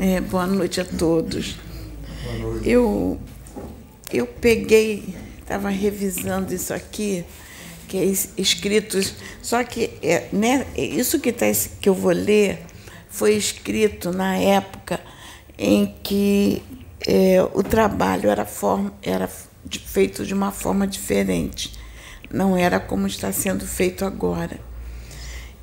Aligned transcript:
É, 0.00 0.20
boa 0.20 0.46
noite 0.46 0.80
a 0.80 0.84
todos. 0.84 1.56
Boa 2.22 2.38
noite. 2.38 2.70
Eu, 2.70 3.20
eu 4.12 4.28
peguei, 4.28 5.12
estava 5.40 5.70
revisando 5.70 6.54
isso 6.54 6.72
aqui, 6.72 7.24
que 7.88 7.98
é 7.98 8.04
escrito. 8.40 8.96
Só 9.42 9.64
que 9.64 9.90
é, 10.00 10.28
né, 10.32 10.68
isso 10.76 11.18
que, 11.18 11.32
tá, 11.32 11.46
que 11.80 11.88
eu 11.88 11.94
vou 11.94 12.12
ler 12.12 12.60
foi 13.10 13.34
escrito 13.34 14.12
na 14.12 14.36
época 14.36 15.00
em 15.58 15.92
que 16.00 16.62
é, 17.04 17.42
o 17.52 17.64
trabalho 17.64 18.30
era, 18.30 18.46
forma, 18.46 18.94
era 19.02 19.28
feito 19.84 20.24
de 20.24 20.32
uma 20.32 20.52
forma 20.52 20.86
diferente. 20.86 21.76
Não 22.32 22.56
era 22.56 22.78
como 22.78 23.08
está 23.08 23.32
sendo 23.32 23.66
feito 23.66 24.04
agora. 24.04 24.60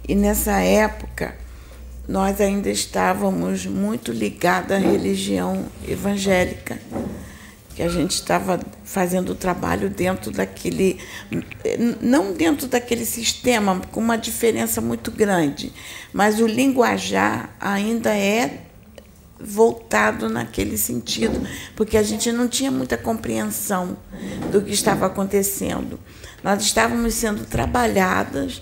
E 0.05 0.13
nessa 0.13 0.59
época, 0.59 1.44
nós 2.07 2.39
ainda 2.39 2.69
estávamos 2.69 3.65
muito 3.65 4.11
ligados 4.11 4.71
à 4.71 4.77
religião 4.77 5.65
evangélica, 5.87 6.79
que 7.75 7.81
a 7.81 7.89
gente 7.89 8.11
estava 8.11 8.59
fazendo 8.83 9.31
o 9.31 9.35
trabalho 9.35 9.89
dentro 9.89 10.31
daquele, 10.31 10.97
não 12.01 12.31
dentro 12.31 12.67
daquele 12.67 13.05
sistema, 13.05 13.81
com 13.91 13.99
uma 13.99 14.17
diferença 14.17 14.79
muito 14.79 15.11
grande, 15.11 15.73
mas 16.13 16.39
o 16.39 16.47
linguajar 16.47 17.53
ainda 17.59 18.15
é 18.15 18.61
voltado 19.39 20.29
naquele 20.29 20.77
sentido, 20.77 21.45
porque 21.75 21.97
a 21.97 22.03
gente 22.03 22.31
não 22.31 22.47
tinha 22.47 22.71
muita 22.71 22.97
compreensão 22.97 23.97
do 24.51 24.61
que 24.61 24.71
estava 24.71 25.07
acontecendo. 25.07 25.99
Nós 26.41 26.63
estávamos 26.63 27.15
sendo 27.15 27.45
trabalhadas 27.45 28.61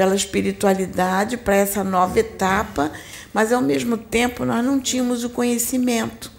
pela 0.00 0.16
espiritualidade 0.16 1.36
para 1.36 1.54
essa 1.54 1.84
nova 1.84 2.18
etapa, 2.18 2.90
mas 3.34 3.52
ao 3.52 3.60
mesmo 3.60 3.98
tempo 3.98 4.46
nós 4.46 4.64
não 4.64 4.80
tínhamos 4.80 5.24
o 5.24 5.28
conhecimento 5.28 6.32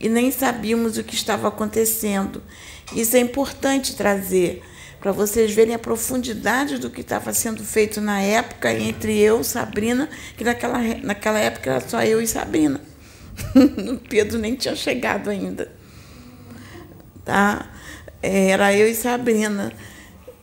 e 0.00 0.08
nem 0.08 0.30
sabíamos 0.30 0.96
o 0.96 1.04
que 1.04 1.14
estava 1.14 1.48
acontecendo. 1.48 2.42
Isso 2.96 3.14
é 3.14 3.20
importante 3.20 3.94
trazer 3.94 4.62
para 5.00 5.12
vocês 5.12 5.52
verem 5.52 5.74
a 5.74 5.78
profundidade 5.78 6.78
do 6.78 6.88
que 6.88 7.02
estava 7.02 7.34
sendo 7.34 7.62
feito 7.62 8.00
na 8.00 8.22
época 8.22 8.72
entre 8.72 9.18
eu, 9.18 9.44
Sabrina, 9.44 10.08
que 10.34 10.42
naquela, 10.42 10.78
naquela 11.02 11.40
época 11.40 11.72
era 11.72 11.86
só 11.86 12.02
eu 12.02 12.22
e 12.22 12.26
Sabrina. 12.26 12.80
o 13.54 13.98
Pedro 14.08 14.38
nem 14.38 14.54
tinha 14.54 14.74
chegado 14.74 15.28
ainda. 15.28 15.70
Tá? 17.22 17.70
Era 18.22 18.74
eu 18.74 18.88
e 18.88 18.94
Sabrina. 18.94 19.74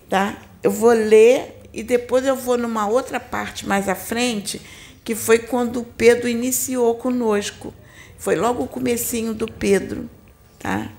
Tá? 0.08 0.38
Eu 0.62 0.70
vou 0.70 0.92
ler 0.92 1.59
e 1.74 1.84
depois 1.84 2.26
eu 2.26 2.36
vou 2.36 2.58
numa 2.58 2.88
outra 2.88 3.20
parte 3.20 3.68
mais 3.68 3.88
à 3.88 3.96
frente, 3.96 4.62
que 5.04 5.16
foi 5.16 5.40
quando 5.40 5.82
o 5.82 5.86
Pedro 5.86 6.28
iniciou 6.28 6.96
conosco. 6.96 7.74
Foi 8.18 8.36
logo 8.36 8.64
o 8.64 8.68
comecinho 8.68 9.34
do 9.34 9.52
Pedro, 9.52 10.10
tá? 10.58 10.92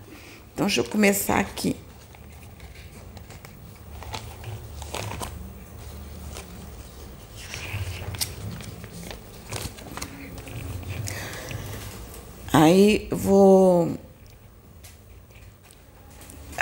Então 0.55 0.67
deixa 0.67 0.81
eu 0.81 0.85
começar 0.85 1.39
aqui. 1.39 1.77
Aí 12.53 13.09
vou 13.11 13.97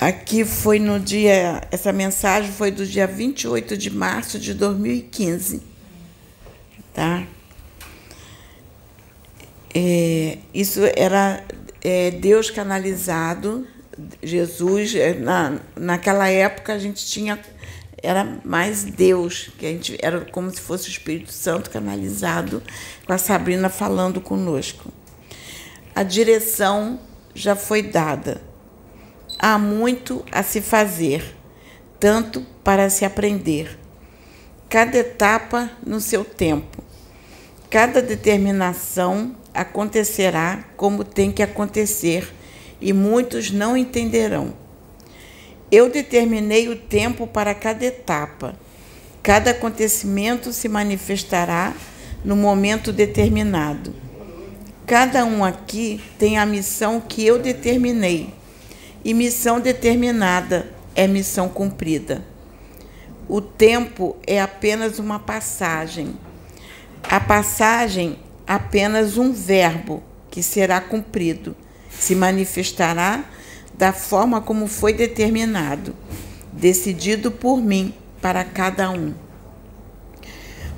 Aqui 0.01 0.45
foi 0.45 0.79
no 0.79 1.01
dia, 1.01 1.61
essa 1.73 1.93
mensagem 1.93 2.53
foi 2.53 2.71
do 2.71 2.87
dia 2.87 3.05
28 3.05 3.77
de 3.77 3.91
março 3.91 4.39
de 4.39 4.55
2015. 4.55 5.61
Tá? 6.95 7.27
É, 9.75 10.39
isso 10.55 10.83
era 10.97 11.43
é, 11.83 12.13
Deus 12.13 12.49
canalizado, 12.49 13.67
Jesus, 14.23 14.95
é, 14.95 15.15
na, 15.15 15.59
naquela 15.75 16.29
época 16.29 16.75
a 16.75 16.79
gente 16.79 17.05
tinha, 17.05 17.37
era 18.01 18.39
mais 18.45 18.85
Deus, 18.85 19.51
que 19.59 19.67
a 19.67 19.71
gente 19.71 19.99
era 20.01 20.21
como 20.21 20.49
se 20.53 20.61
fosse 20.61 20.87
o 20.89 20.93
Espírito 20.93 21.33
Santo 21.33 21.71
canalizado, 21.71 22.63
com 23.05 23.13
a 23.13 23.19
Sabrina 23.19 23.69
falando 23.69 24.21
conosco. 24.21 24.93
A 25.93 26.05
direção 26.05 27.01
já 27.35 27.57
foi 27.57 27.83
dada 27.83 28.47
há 29.39 29.57
muito 29.57 30.25
a 30.33 30.43
se 30.43 30.61
fazer, 30.61 31.37
tanto 32.01 32.45
para 32.65 32.91
se 32.91 33.05
aprender. 33.05 33.79
Cada 34.69 34.99
etapa 34.99 35.71
no 35.87 36.01
seu 36.01 36.25
tempo. 36.25 36.83
Cada 37.71 38.03
determinação 38.03 39.37
acontecerá 39.55 40.65
como 40.77 41.05
tem 41.05 41.31
que 41.31 41.43
acontecer 41.43 42.33
e 42.81 42.93
muitos 42.93 43.51
não 43.51 43.77
entenderão. 43.77 44.53
Eu 45.71 45.91
determinei 45.91 46.69
o 46.69 46.77
tempo 46.77 47.27
para 47.27 47.55
cada 47.55 47.85
etapa. 47.85 48.57
Cada 49.23 49.51
acontecimento 49.51 50.53
se 50.53 50.69
manifestará 50.69 51.75
no 52.25 52.35
momento 52.35 52.93
determinado. 52.93 53.95
Cada 54.87 55.25
um 55.25 55.45
aqui 55.45 56.01
tem 56.19 56.39
a 56.39 56.47
missão 56.47 57.01
que 57.01 57.25
eu 57.25 57.39
determinei 57.39 58.38
e 59.09 59.15
missão 59.15 59.59
determinada 59.59 60.69
é 60.95 61.07
missão 61.07 61.49
cumprida. 61.49 62.23
O 63.27 63.41
tempo 63.41 64.19
é 64.27 64.39
apenas 64.39 64.99
uma 64.99 65.19
passagem. 65.19 66.15
A 67.05 67.19
passagem 67.19 68.19
apenas 68.47 69.17
um 69.17 69.33
verbo 69.33 70.03
que 70.31 70.43
será 70.43 70.79
cumprido, 70.79 71.57
se 71.89 72.15
manifestará 72.15 73.25
da 73.73 73.95
forma 73.95 74.43
como 74.43 74.67
foi 74.67 74.93
determinado, 74.93 75.95
decidido 76.53 77.31
por 77.31 77.63
mim 77.63 77.95
para 78.21 78.45
cada 78.45 78.91
um. 78.91 79.15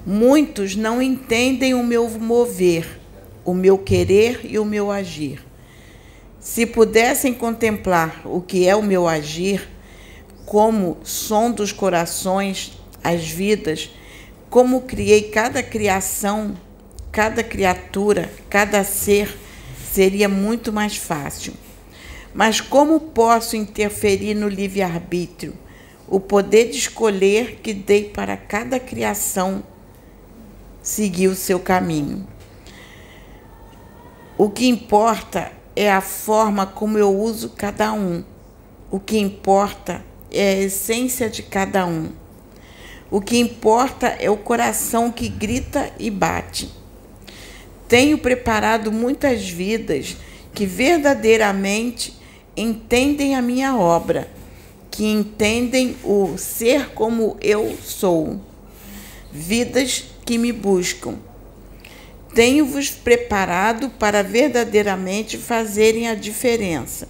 Muitos 0.06 0.76
não 0.76 1.02
entendem 1.02 1.74
o 1.74 1.82
meu 1.82 2.08
mover, 2.08 3.00
o 3.44 3.52
meu 3.52 3.76
querer 3.76 4.42
e 4.44 4.56
o 4.56 4.64
meu 4.64 4.88
agir. 4.88 5.49
Se 6.40 6.64
pudessem 6.64 7.34
contemplar 7.34 8.22
o 8.24 8.40
que 8.40 8.66
é 8.66 8.74
o 8.74 8.82
meu 8.82 9.06
agir, 9.06 9.68
como 10.46 10.96
som 11.04 11.50
dos 11.50 11.70
corações, 11.70 12.80
as 13.04 13.28
vidas, 13.28 13.90
como 14.48 14.80
criei 14.80 15.24
cada 15.24 15.62
criação, 15.62 16.56
cada 17.12 17.44
criatura, 17.44 18.32
cada 18.48 18.82
ser, 18.82 19.38
seria 19.92 20.30
muito 20.30 20.72
mais 20.72 20.96
fácil. 20.96 21.52
Mas 22.34 22.58
como 22.58 22.98
posso 23.00 23.54
interferir 23.54 24.34
no 24.34 24.48
livre-arbítrio, 24.48 25.52
o 26.08 26.18
poder 26.18 26.70
de 26.70 26.78
escolher 26.78 27.60
que 27.62 27.74
dei 27.74 28.04
para 28.04 28.34
cada 28.36 28.80
criação 28.80 29.62
seguir 30.82 31.28
o 31.28 31.36
seu 31.36 31.60
caminho? 31.60 32.26
O 34.38 34.48
que 34.48 34.66
importa 34.66 35.59
é 35.80 35.90
a 35.90 36.02
forma 36.02 36.66
como 36.66 36.98
eu 36.98 37.08
uso 37.10 37.54
cada 37.56 37.90
um. 37.90 38.22
O 38.90 39.00
que 39.00 39.18
importa 39.18 40.04
é 40.30 40.50
a 40.50 40.58
essência 40.58 41.30
de 41.30 41.42
cada 41.42 41.86
um. 41.86 42.10
O 43.10 43.18
que 43.18 43.38
importa 43.38 44.08
é 44.08 44.28
o 44.28 44.36
coração 44.36 45.10
que 45.10 45.26
grita 45.26 45.90
e 45.98 46.10
bate. 46.10 46.70
Tenho 47.88 48.18
preparado 48.18 48.92
muitas 48.92 49.48
vidas 49.48 50.18
que 50.52 50.66
verdadeiramente 50.66 52.14
entendem 52.54 53.34
a 53.34 53.40
minha 53.40 53.74
obra, 53.74 54.28
que 54.90 55.06
entendem 55.06 55.96
o 56.04 56.36
ser 56.36 56.90
como 56.90 57.38
eu 57.40 57.74
sou. 57.82 58.38
Vidas 59.32 60.04
que 60.26 60.36
me 60.36 60.52
buscam 60.52 61.29
tenho-vos 62.34 62.90
preparado 62.90 63.90
para 63.90 64.22
verdadeiramente 64.22 65.36
fazerem 65.36 66.08
a 66.08 66.14
diferença. 66.14 67.08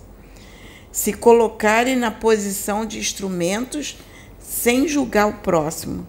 Se 0.91 1.12
colocarem 1.12 1.95
na 1.95 2.11
posição 2.11 2.87
de 2.87 2.99
instrumentos 2.99 3.99
sem 4.39 4.89
julgar 4.89 5.29
o 5.29 5.35
próximo. 5.35 6.06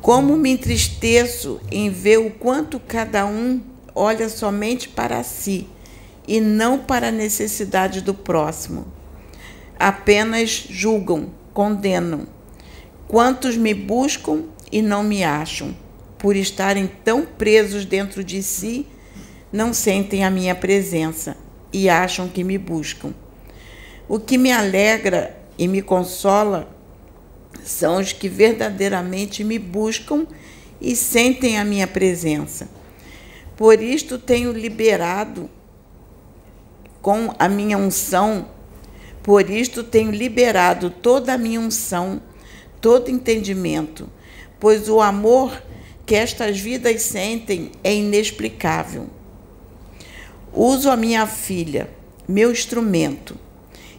Como 0.00 0.36
me 0.36 0.50
entristeço 0.50 1.60
em 1.70 1.90
ver 1.90 2.18
o 2.18 2.30
quanto 2.30 2.80
cada 2.80 3.26
um 3.26 3.60
olha 3.94 4.28
somente 4.28 4.88
para 4.88 5.22
si 5.22 5.68
e 6.26 6.40
não 6.40 6.78
para 6.78 7.08
a 7.08 7.12
necessidade 7.12 8.00
do 8.00 8.14
próximo. 8.14 8.86
Apenas 9.78 10.66
julgam, 10.70 11.30
condenam. 11.52 12.26
Quantos 13.06 13.56
me 13.56 13.74
buscam 13.74 14.44
e 14.70 14.80
não 14.80 15.02
me 15.02 15.22
acham 15.22 15.74
por 16.22 16.36
estarem 16.36 16.86
tão 16.86 17.26
presos 17.26 17.84
dentro 17.84 18.22
de 18.22 18.44
si, 18.44 18.86
não 19.52 19.74
sentem 19.74 20.24
a 20.24 20.30
minha 20.30 20.54
presença 20.54 21.36
e 21.72 21.88
acham 21.88 22.28
que 22.28 22.44
me 22.44 22.56
buscam. 22.56 23.12
O 24.08 24.20
que 24.20 24.38
me 24.38 24.52
alegra 24.52 25.36
e 25.58 25.66
me 25.66 25.82
consola 25.82 26.68
são 27.64 27.96
os 27.96 28.12
que 28.12 28.28
verdadeiramente 28.28 29.42
me 29.42 29.58
buscam 29.58 30.24
e 30.80 30.94
sentem 30.94 31.58
a 31.58 31.64
minha 31.64 31.88
presença. 31.88 32.68
Por 33.56 33.82
isto 33.82 34.16
tenho 34.16 34.52
liberado 34.52 35.50
com 37.00 37.34
a 37.36 37.48
minha 37.48 37.76
unção, 37.76 38.46
por 39.24 39.50
isto 39.50 39.82
tenho 39.82 40.12
liberado 40.12 40.88
toda 40.88 41.34
a 41.34 41.38
minha 41.38 41.58
unção, 41.58 42.22
todo 42.80 43.10
entendimento, 43.10 44.08
pois 44.60 44.88
o 44.88 45.00
amor 45.00 45.60
que 46.04 46.14
estas 46.14 46.58
vidas 46.58 47.02
sentem 47.02 47.70
é 47.82 47.94
inexplicável. 47.94 49.08
Uso 50.52 50.90
a 50.90 50.96
minha 50.96 51.26
filha, 51.26 51.88
meu 52.28 52.52
instrumento. 52.52 53.36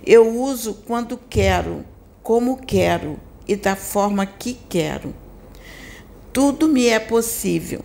Eu 0.05 0.29
uso 0.37 0.75
quando 0.85 1.17
quero, 1.29 1.83
como 2.21 2.57
quero 2.57 3.19
e 3.47 3.55
da 3.55 3.75
forma 3.75 4.25
que 4.25 4.57
quero. 4.69 5.13
Tudo 6.31 6.67
me 6.67 6.87
é 6.87 6.99
possível. 6.99 7.81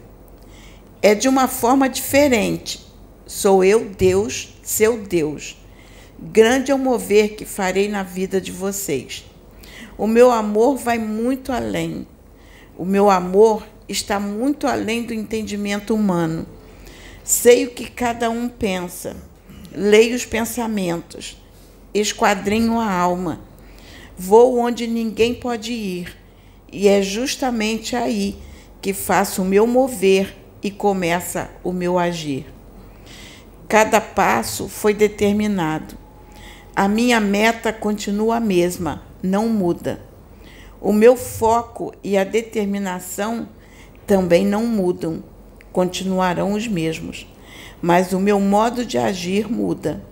É 1.00 1.14
de 1.14 1.28
uma 1.28 1.46
forma 1.46 1.88
diferente. 1.88 2.84
Sou 3.26 3.62
eu, 3.62 3.88
Deus, 3.90 4.54
seu 4.62 4.98
Deus. 4.98 5.56
Grande 6.18 6.72
é 6.72 6.74
o 6.74 6.78
mover 6.78 7.36
que 7.36 7.44
farei 7.44 7.88
na 7.88 8.02
vida 8.02 8.40
de 8.40 8.50
vocês. 8.50 9.24
O 9.96 10.06
meu 10.06 10.30
amor 10.30 10.76
vai 10.76 10.98
muito 10.98 11.52
além. 11.52 12.06
O 12.76 12.84
meu 12.84 13.08
amor 13.10 13.64
está 13.88 14.20
muito 14.20 14.66
além 14.66 15.02
do 15.02 15.14
entendimento 15.14 15.94
humano. 15.94 16.46
Sei 17.24 17.66
o 17.66 17.70
que 17.70 17.90
cada 17.90 18.30
um 18.30 18.48
pensa, 18.48 19.16
leio 19.72 20.14
os 20.14 20.24
pensamentos, 20.24 21.40
esquadrinho 21.92 22.78
a 22.78 22.90
alma, 22.90 23.40
vou 24.16 24.58
onde 24.58 24.86
ninguém 24.86 25.34
pode 25.34 25.72
ir, 25.72 26.16
e 26.72 26.88
é 26.88 27.00
justamente 27.02 27.96
aí 27.96 28.36
que 28.80 28.92
faço 28.92 29.42
o 29.42 29.44
meu 29.44 29.66
mover 29.66 30.36
e 30.62 30.70
começa 30.70 31.50
o 31.62 31.72
meu 31.72 31.98
agir. 31.98 32.46
Cada 33.68 34.00
passo 34.00 34.68
foi 34.68 34.94
determinado. 34.94 35.96
A 36.74 36.88
minha 36.88 37.20
meta 37.20 37.72
continua 37.72 38.36
a 38.36 38.40
mesma, 38.40 39.02
não 39.22 39.48
muda. 39.48 40.00
O 40.80 40.92
meu 40.92 41.16
foco 41.16 41.92
e 42.02 42.16
a 42.16 42.24
determinação 42.24 43.48
também 44.08 44.44
não 44.44 44.66
mudam 44.66 45.22
continuarão 45.78 46.54
os 46.54 46.66
mesmos, 46.66 47.24
mas 47.80 48.12
o 48.12 48.18
meu 48.18 48.40
modo 48.40 48.84
de 48.84 48.98
agir 48.98 49.48
muda. 49.48 50.02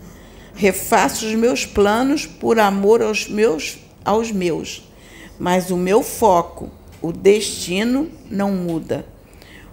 Refaço 0.54 1.26
os 1.26 1.34
meus 1.34 1.66
planos 1.66 2.24
por 2.24 2.60
amor 2.60 3.02
aos 3.02 3.28
meus, 3.28 3.78
aos 4.04 4.30
meus, 4.30 4.88
mas 5.40 5.72
o 5.72 5.76
meu 5.76 6.04
foco, 6.04 6.70
o 7.02 7.10
destino 7.10 8.08
não 8.30 8.52
muda. 8.52 9.04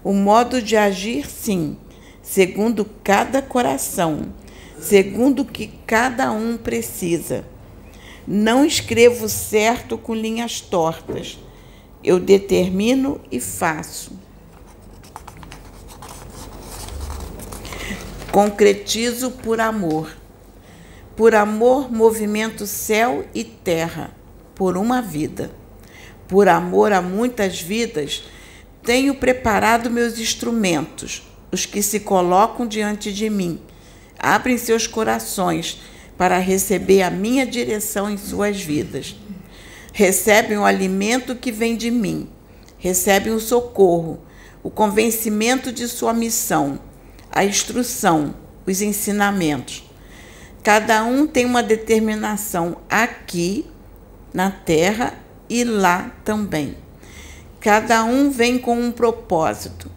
O 0.03 0.13
modo 0.13 0.63
de 0.63 0.75
agir, 0.75 1.29
sim, 1.29 1.77
segundo 2.23 2.85
cada 3.03 3.39
coração, 3.39 4.33
segundo 4.79 5.41
o 5.41 5.45
que 5.45 5.67
cada 5.85 6.31
um 6.31 6.57
precisa. 6.57 7.45
Não 8.27 8.65
escrevo 8.65 9.29
certo 9.29 9.95
com 9.95 10.15
linhas 10.15 10.59
tortas. 10.59 11.37
Eu 12.03 12.19
determino 12.19 13.21
e 13.31 13.39
faço. 13.39 14.11
Concretizo 18.31 19.31
por 19.31 19.61
amor. 19.61 20.11
Por 21.15 21.35
amor, 21.35 21.91
movimento 21.91 22.65
céu 22.65 23.25
e 23.33 23.43
terra, 23.43 24.11
por 24.55 24.75
uma 24.75 25.01
vida. 25.01 25.51
Por 26.27 26.47
amor 26.47 26.91
a 26.91 27.01
muitas 27.01 27.61
vidas, 27.61 28.23
tenho 28.81 29.15
preparado 29.15 29.91
meus 29.91 30.17
instrumentos, 30.17 31.21
os 31.51 31.65
que 31.65 31.83
se 31.83 31.99
colocam 31.99 32.67
diante 32.67 33.13
de 33.13 33.29
mim. 33.29 33.61
Abrem 34.17 34.57
seus 34.57 34.87
corações 34.87 35.79
para 36.17 36.39
receber 36.39 37.03
a 37.03 37.11
minha 37.11 37.45
direção 37.45 38.09
em 38.09 38.17
suas 38.17 38.59
vidas. 38.61 39.15
Recebem 39.93 40.57
o 40.57 40.65
alimento 40.65 41.35
que 41.35 41.53
vem 41.53 41.77
de 41.77 41.89
mim, 41.89 42.27
recebem 42.77 43.31
o 43.31 43.39
socorro, 43.39 44.19
o 44.61 44.69
convencimento 44.69 45.71
de 45.71 45.87
sua 45.87 46.11
missão 46.11 46.79
a 47.33 47.43
instrução, 47.43 48.35
os 48.65 48.81
ensinamentos. 48.81 49.83
Cada 50.61 51.03
um 51.03 51.25
tem 51.25 51.45
uma 51.45 51.63
determinação 51.63 52.77
aqui 52.87 53.65
na 54.31 54.51
terra 54.51 55.15
e 55.49 55.63
lá 55.63 56.11
também. 56.23 56.77
Cada 57.59 58.03
um 58.03 58.29
vem 58.29 58.59
com 58.59 58.79
um 58.79 58.91
propósito. 58.91 59.89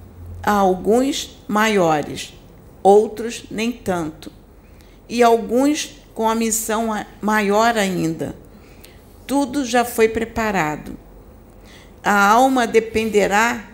Há 0.43 0.53
alguns 0.53 1.39
maiores, 1.47 2.33
outros 2.83 3.45
nem 3.51 3.71
tanto. 3.71 4.33
E 5.09 5.23
alguns 5.23 6.01
com 6.15 6.29
a 6.29 6.35
missão 6.35 6.89
maior 7.21 7.77
ainda. 7.77 8.35
Tudo 9.27 9.65
já 9.65 9.85
foi 9.85 10.09
preparado. 10.09 10.97
A 12.03 12.29
alma 12.29 12.67
dependerá 12.67 13.65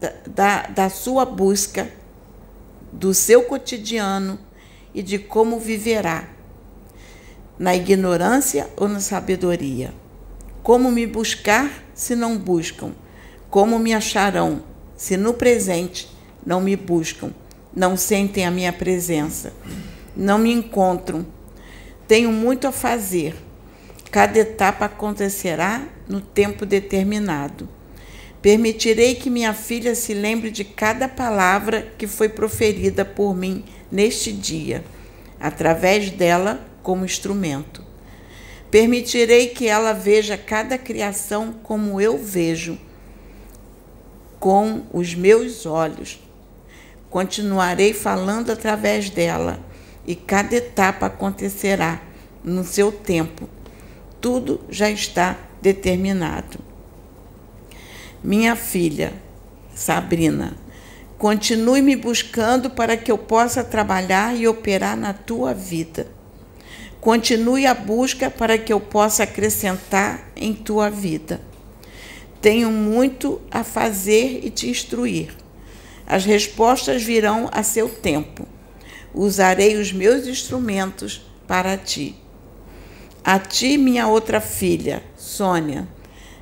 da, 0.00 0.12
da, 0.26 0.62
da 0.68 0.90
sua 0.90 1.24
busca 1.24 1.90
do 2.92 3.12
seu 3.12 3.42
cotidiano 3.42 4.38
e 4.94 5.02
de 5.02 5.18
como 5.18 5.58
viverá, 5.58 6.28
na 7.58 7.74
ignorância 7.74 8.68
ou 8.76 8.88
na 8.88 9.00
sabedoria. 9.00 9.92
Como 10.62 10.90
me 10.90 11.06
buscar 11.06 11.70
se 11.94 12.14
não 12.14 12.38
buscam? 12.38 12.92
Como 13.50 13.78
me 13.78 13.92
acharão 13.92 14.62
se 14.96 15.16
no 15.16 15.34
presente 15.34 16.08
não 16.44 16.60
me 16.60 16.76
buscam, 16.76 17.30
não 17.74 17.96
sentem 17.96 18.46
a 18.46 18.50
minha 18.50 18.72
presença, 18.72 19.52
não 20.16 20.38
me 20.38 20.52
encontram? 20.52 21.26
Tenho 22.06 22.32
muito 22.32 22.66
a 22.66 22.72
fazer. 22.72 23.36
Cada 24.10 24.38
etapa 24.38 24.86
acontecerá 24.86 25.86
no 26.08 26.20
tempo 26.20 26.64
determinado. 26.64 27.68
Permitirei 28.40 29.16
que 29.16 29.28
minha 29.28 29.52
filha 29.52 29.94
se 29.94 30.14
lembre 30.14 30.50
de 30.50 30.64
cada 30.64 31.08
palavra 31.08 31.92
que 31.98 32.06
foi 32.06 32.28
proferida 32.28 33.04
por 33.04 33.36
mim 33.36 33.64
neste 33.90 34.32
dia, 34.32 34.82
através 35.38 36.10
dela 36.10 36.64
como 36.82 37.04
instrumento. 37.04 37.84
Permitirei 38.70 39.48
que 39.48 39.66
ela 39.66 39.92
veja 39.92 40.38
cada 40.38 40.78
criação 40.78 41.54
como 41.62 42.00
eu 42.00 42.16
vejo, 42.16 42.78
com 44.38 44.86
os 44.92 45.14
meus 45.14 45.66
olhos. 45.66 46.20
Continuarei 47.10 47.92
falando 47.92 48.50
através 48.50 49.10
dela 49.10 49.58
e 50.06 50.14
cada 50.14 50.56
etapa 50.56 51.06
acontecerá 51.06 52.00
no 52.44 52.64
seu 52.64 52.92
tempo. 52.92 53.48
Tudo 54.20 54.60
já 54.68 54.90
está 54.90 55.36
determinado. 55.62 56.58
Minha 58.22 58.56
filha, 58.56 59.12
Sabrina, 59.74 60.56
continue 61.16 61.80
me 61.80 61.94
buscando 61.94 62.68
para 62.70 62.96
que 62.96 63.12
eu 63.12 63.18
possa 63.18 63.62
trabalhar 63.62 64.36
e 64.36 64.48
operar 64.48 64.96
na 64.96 65.12
tua 65.12 65.54
vida. 65.54 66.06
Continue 67.00 67.64
a 67.64 67.74
busca 67.74 68.28
para 68.28 68.58
que 68.58 68.72
eu 68.72 68.80
possa 68.80 69.22
acrescentar 69.22 70.30
em 70.34 70.52
tua 70.52 70.90
vida. 70.90 71.40
Tenho 72.40 72.70
muito 72.70 73.40
a 73.50 73.62
fazer 73.62 74.40
e 74.44 74.50
te 74.50 74.68
instruir. 74.68 75.30
As 76.06 76.24
respostas 76.24 77.02
virão 77.02 77.48
a 77.52 77.62
seu 77.62 77.88
tempo. 77.88 78.48
Usarei 79.14 79.76
os 79.76 79.92
meus 79.92 80.26
instrumentos 80.26 81.24
para 81.46 81.76
ti. 81.76 82.16
A 83.24 83.38
ti, 83.38 83.76
minha 83.76 84.06
outra 84.06 84.40
filha, 84.40 85.02
Sônia, 85.16 85.86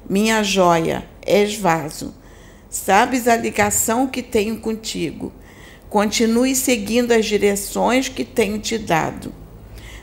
minha 0.09 0.43
joia, 0.43 1.05
és 1.23 1.57
vaso. 1.57 2.15
Sabes 2.71 3.27
a 3.27 3.37
ligação 3.37 4.07
que 4.07 4.23
tenho 4.23 4.61
contigo. 4.61 5.33
Continue 5.89 6.55
seguindo 6.55 7.13
as 7.13 7.25
direções 7.25 8.09
que 8.09 8.25
tenho 8.25 8.59
te 8.59 8.77
dado. 8.79 9.33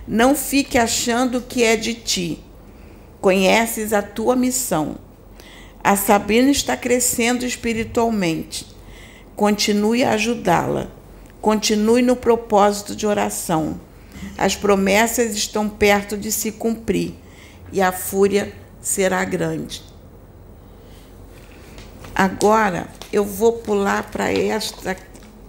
Não 0.07 0.35
fique 0.35 0.77
achando 0.77 1.41
que 1.41 1.63
é 1.63 1.77
de 1.77 1.93
ti. 1.93 2.43
Conheces 3.21 3.93
a 3.93 4.01
tua 4.01 4.35
missão. 4.35 4.97
A 5.81 5.95
Sabrina 5.95 6.49
está 6.49 6.75
crescendo 6.75 7.45
espiritualmente. 7.45 8.65
Continue 9.35 10.03
a 10.03 10.11
ajudá-la. 10.11 10.87
Continue 11.41 12.01
no 12.01 12.15
propósito 12.15 12.95
de 12.95 13.05
oração. 13.05 13.79
As 14.37 14.55
promessas 14.55 15.35
estão 15.35 15.69
perto 15.69 16.17
de 16.17 16.31
se 16.31 16.51
cumprir 16.51 17.13
e 17.71 17.81
a 17.81 17.91
fúria 17.91 18.53
será 18.81 19.23
grande. 19.23 19.83
Agora 22.15 22.87
eu 23.11 23.25
vou 23.25 23.53
pular 23.53 24.11
para 24.11 24.31
esta, 24.31 24.95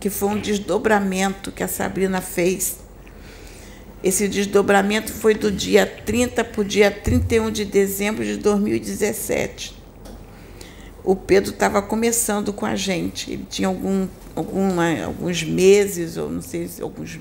que 0.00 0.08
foi 0.08 0.28
um 0.30 0.40
desdobramento 0.40 1.52
que 1.52 1.62
a 1.62 1.68
Sabrina 1.68 2.20
fez. 2.20 2.78
Esse 4.02 4.28
desdobramento 4.28 5.12
foi 5.12 5.34
do 5.34 5.50
dia 5.50 5.86
30 5.86 6.44
para 6.44 6.60
o 6.60 6.64
dia 6.64 6.90
31 6.90 7.50
de 7.50 7.64
dezembro 7.64 8.24
de 8.24 8.36
2017. 8.36 9.82
o 11.02 11.14
Pedro 11.14 11.50
estava 11.50 11.82
começando 11.82 12.52
com 12.52 12.64
a 12.64 12.74
gente. 12.76 13.30
Ele 13.30 13.46
tinha 13.48 13.68
algum, 13.68 14.08
alguma, 14.34 15.04
alguns 15.04 15.42
meses, 15.42 16.16
ou 16.16 16.30
não 16.30 16.40
sei, 16.40 16.68
alguns 16.80 17.18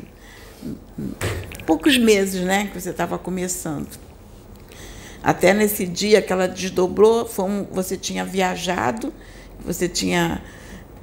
poucos 1.65 1.97
meses, 1.97 2.41
né, 2.41 2.69
que 2.71 2.79
você 2.79 2.89
estava 2.89 3.17
começando. 3.17 3.87
Até 5.23 5.53
nesse 5.53 5.85
dia 5.85 6.21
que 6.21 6.33
ela 6.33 6.47
desdobrou, 6.47 7.29
um, 7.39 7.63
você 7.71 7.95
tinha 7.95 8.25
viajado, 8.25 9.13
você 9.63 9.87
tinha. 9.87 10.41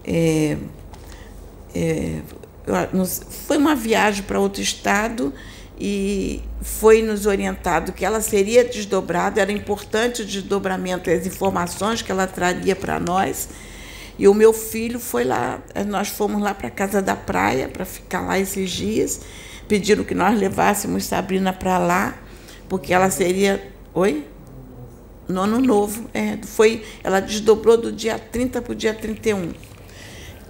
É, 0.05 0.57
é, 1.75 2.21
foi 3.47 3.57
uma 3.57 3.75
viagem 3.75 4.23
para 4.23 4.39
outro 4.39 4.61
estado 4.61 5.33
e 5.79 6.43
foi 6.61 7.03
nos 7.03 7.25
orientado 7.25 7.93
que 7.93 8.05
ela 8.05 8.21
seria 8.21 8.63
desdobrada, 8.63 9.41
era 9.41 9.51
importante 9.51 10.21
o 10.21 10.27
desdobramento, 10.27 11.11
as 11.11 11.27
informações 11.27 12.03
que 12.03 12.13
ela 12.13 12.27
traria 12.27 12.77
para 12.77 13.01
nós. 13.01 13.49
E 14.19 14.29
o 14.29 14.35
meu 14.35 14.53
filho 14.53 15.01
foi 15.01 15.25
lá, 15.25 15.63
nós 15.87 16.09
fomos 16.09 16.43
lá 16.43 16.53
para 16.53 16.69
a 16.69 16.71
casa 16.71 17.01
da 17.01 17.17
praia 17.17 17.69
para 17.69 17.87
ficar 17.87 18.21
lá 18.21 18.39
esses 18.39 18.71
dias. 18.71 19.23
Pediram 19.71 20.03
que 20.03 20.17
nós 20.17 20.37
levássemos 20.37 21.05
Sabrina 21.05 21.53
para 21.53 21.79
lá, 21.79 22.19
porque 22.69 22.93
ela 22.93 23.09
seria. 23.09 23.73
Oi? 23.95 24.27
No 25.29 25.43
ano 25.43 25.61
novo. 25.61 26.11
É, 26.13 26.39
foi, 26.43 26.83
ela 27.05 27.21
desdobrou 27.21 27.77
do 27.77 27.93
dia 27.93 28.19
30 28.19 28.63
para 28.63 28.73
o 28.73 28.75
dia 28.75 28.93
31 28.93 29.53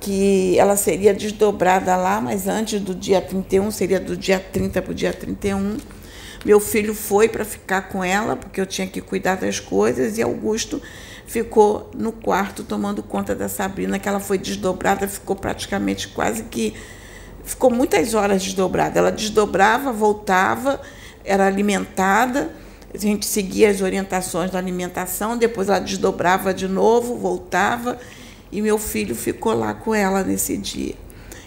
que 0.01 0.59
ela 0.59 0.79
seria 0.79 1.13
desdobrada 1.13 1.95
lá, 1.95 2.23
mas 2.23 2.49
antes 2.49 2.81
do 2.81 2.95
dia 2.95 3.21
31, 3.21 3.71
seria 3.71 4.01
do 4.01 4.17
dia 4.17 4.41
30 4.41 4.81
para 4.81 4.93
o 4.93 4.95
dia 4.95 5.13
31. 5.13 5.77
Meu 6.43 6.59
filho 6.59 6.95
foi 6.95 7.29
para 7.29 7.45
ficar 7.45 7.83
com 7.83 8.03
ela, 8.03 8.35
porque 8.35 8.59
eu 8.59 8.65
tinha 8.65 8.87
que 8.87 9.03
cuidar 9.03 9.35
das 9.35 9.61
coisas, 9.61 10.17
e 10.17 10.23
Augusto 10.23 10.81
ficou 11.27 11.91
no 11.95 12.13
quarto 12.13 12.65
tomando 12.65 13.03
conta 13.03 13.35
da 13.35 13.47
Sabrina, 13.47 13.99
que 13.99 14.09
ela 14.09 14.21
foi 14.21 14.39
desdobrada, 14.39 15.07
ficou 15.07 15.37
praticamente 15.37 16.09
quase 16.09 16.45
que. 16.45 16.73
Ficou 17.45 17.71
muitas 17.71 18.15
horas 18.15 18.43
desdobrada. 18.43 18.99
Ela 18.99 19.13
desdobrava, 19.13 19.93
voltava, 19.93 20.81
era 21.25 21.47
alimentada, 21.47 22.51
a 22.93 22.99
gente 22.99 23.27
seguia 23.27 23.71
as 23.71 23.81
orientações 23.81 24.51
da 24.51 24.59
alimentação, 24.59 25.37
depois 25.37 25.69
ela 25.69 25.79
desdobrava 25.79 26.53
de 26.53 26.67
novo, 26.67 27.17
voltava 27.17 27.99
e 28.51 28.61
meu 28.61 28.79
filho 28.79 29.15
ficou 29.15 29.55
lá 29.55 29.75
com 29.75 29.95
ela 29.95 30.25
nesse 30.25 30.57
dia. 30.57 30.95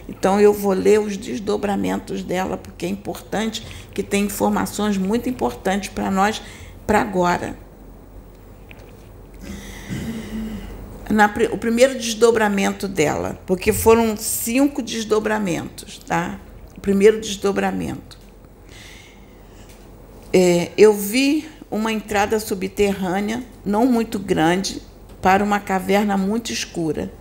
Então 0.08 0.40
eu 0.40 0.52
vou 0.52 0.72
ler 0.72 1.00
os 1.00 1.16
desdobramentos 1.16 2.22
dela, 2.22 2.56
porque 2.56 2.86
é 2.86 2.88
importante, 2.88 3.66
que 3.92 4.02
tem 4.02 4.24
informações 4.24 4.96
muito 4.96 5.28
importantes 5.28 5.90
para 5.90 6.10
nós 6.10 6.42
para 6.86 7.00
agora. 7.00 7.56
Na, 11.10 11.32
o 11.52 11.58
primeiro 11.58 11.94
desdobramento 11.98 12.88
dela, 12.88 13.38
porque 13.46 13.72
foram 13.72 14.16
cinco 14.16 14.82
desdobramentos, 14.82 15.98
tá? 15.98 16.40
O 16.76 16.80
primeiro 16.80 17.20
desdobramento. 17.20 18.18
É, 20.32 20.70
eu 20.76 20.94
vi 20.94 21.48
uma 21.70 21.92
entrada 21.92 22.40
subterrânea, 22.40 23.42
não 23.64 23.86
muito 23.86 24.18
grande, 24.18 24.80
para 25.20 25.44
uma 25.44 25.60
caverna 25.60 26.16
muito 26.16 26.52
escura. 26.52 27.12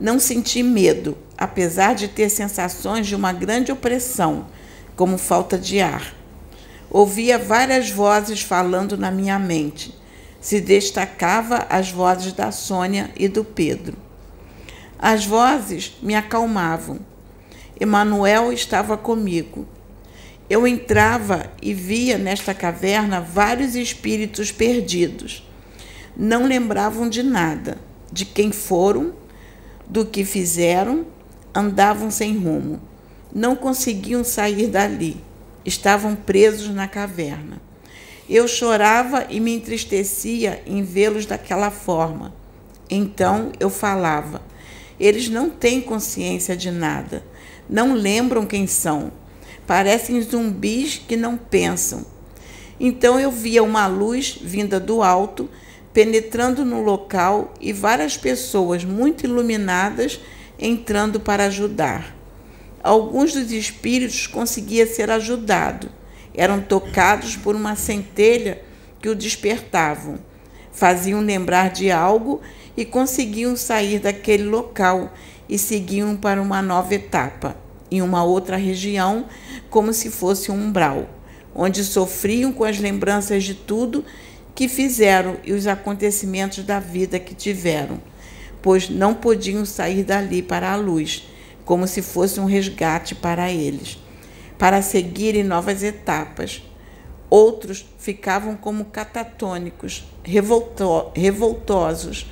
Não 0.00 0.18
senti 0.18 0.62
medo, 0.62 1.16
apesar 1.38 1.94
de 1.94 2.08
ter 2.08 2.28
sensações 2.28 3.06
de 3.06 3.14
uma 3.14 3.32
grande 3.32 3.70
opressão, 3.70 4.46
como 4.96 5.16
falta 5.18 5.58
de 5.58 5.80
ar. 5.80 6.14
Ouvia 6.90 7.38
várias 7.38 7.90
vozes 7.90 8.42
falando 8.42 8.96
na 8.98 9.10
minha 9.10 9.38
mente. 9.38 9.94
Se 10.42 10.60
destacava 10.60 11.66
as 11.70 11.90
vozes 11.90 12.34
da 12.34 12.52
Sônia 12.52 13.10
e 13.16 13.28
do 13.28 13.42
Pedro. 13.42 13.96
As 14.98 15.24
vozes 15.24 15.96
me 16.02 16.14
acalmavam. 16.14 16.98
Emanuel 17.80 18.52
estava 18.52 18.98
comigo. 18.98 19.66
Eu 20.50 20.66
entrava 20.66 21.50
e 21.62 21.72
via 21.72 22.18
nesta 22.18 22.52
caverna 22.52 23.22
vários 23.22 23.74
espíritos 23.74 24.52
perdidos 24.52 25.42
não 26.16 26.46
lembravam 26.46 27.08
de 27.08 27.22
nada, 27.22 27.78
de 28.12 28.24
quem 28.24 28.52
foram, 28.52 29.14
do 29.88 30.04
que 30.04 30.24
fizeram, 30.24 31.06
andavam 31.54 32.10
sem 32.10 32.36
rumo. 32.36 32.80
Não 33.34 33.56
conseguiam 33.56 34.22
sair 34.22 34.66
dali, 34.66 35.16
estavam 35.64 36.14
presos 36.14 36.68
na 36.68 36.86
caverna. 36.86 37.60
Eu 38.28 38.46
chorava 38.46 39.26
e 39.28 39.40
me 39.40 39.54
entristecia 39.54 40.62
em 40.66 40.82
vê-los 40.82 41.26
daquela 41.26 41.70
forma. 41.70 42.32
Então 42.88 43.52
eu 43.58 43.68
falava: 43.68 44.42
eles 44.98 45.28
não 45.28 45.50
têm 45.50 45.80
consciência 45.80 46.56
de 46.56 46.70
nada, 46.70 47.24
não 47.68 47.94
lembram 47.94 48.46
quem 48.46 48.66
são, 48.66 49.12
parecem 49.66 50.20
zumbis 50.22 50.96
que 50.98 51.16
não 51.16 51.36
pensam. 51.36 52.06
Então 52.78 53.18
eu 53.18 53.30
via 53.30 53.62
uma 53.62 53.86
luz 53.86 54.38
vinda 54.40 54.78
do 54.78 55.02
alto 55.02 55.48
penetrando 55.92 56.64
no 56.64 56.82
local 56.82 57.52
e 57.60 57.72
várias 57.72 58.16
pessoas 58.16 58.84
muito 58.84 59.24
iluminadas 59.24 60.20
entrando 60.58 61.20
para 61.20 61.46
ajudar. 61.46 62.16
Alguns 62.82 63.32
dos 63.32 63.52
espíritos 63.52 64.26
conseguiam 64.26 64.86
ser 64.86 65.10
ajudados, 65.10 65.90
eram 66.34 66.60
tocados 66.60 67.36
por 67.36 67.54
uma 67.54 67.76
centelha 67.76 68.62
que 69.00 69.08
o 69.08 69.14
despertavam, 69.14 70.18
faziam 70.72 71.20
lembrar 71.20 71.70
de 71.70 71.90
algo 71.90 72.40
e 72.76 72.84
conseguiam 72.84 73.56
sair 73.56 73.98
daquele 73.98 74.44
local 74.44 75.12
e 75.48 75.58
seguiam 75.58 76.16
para 76.16 76.40
uma 76.40 76.62
nova 76.62 76.94
etapa, 76.94 77.56
em 77.90 78.00
uma 78.00 78.24
outra 78.24 78.56
região, 78.56 79.26
como 79.68 79.92
se 79.92 80.10
fosse 80.10 80.50
um 80.50 80.54
umbral, 80.54 81.08
onde 81.54 81.84
sofriam 81.84 82.52
com 82.52 82.64
as 82.64 82.78
lembranças 82.78 83.44
de 83.44 83.54
tudo 83.54 84.04
que 84.54 84.68
fizeram 84.68 85.36
e 85.44 85.52
os 85.52 85.66
acontecimentos 85.66 86.64
da 86.64 86.80
vida 86.80 87.18
que 87.18 87.34
tiveram, 87.34 88.00
pois 88.62 88.88
não 88.88 89.14
podiam 89.14 89.64
sair 89.64 90.04
dali 90.04 90.42
para 90.42 90.72
a 90.72 90.76
luz, 90.76 91.28
como 91.64 91.86
se 91.86 92.00
fosse 92.00 92.40
um 92.40 92.44
resgate 92.44 93.14
para 93.14 93.50
eles, 93.50 93.98
para 94.62 94.80
seguirem 94.80 95.42
novas 95.42 95.82
etapas. 95.82 96.62
Outros 97.28 97.84
ficavam 97.98 98.54
como 98.54 98.84
catatônicos, 98.84 100.04
revolto 100.22 101.10
revoltosos, 101.16 102.30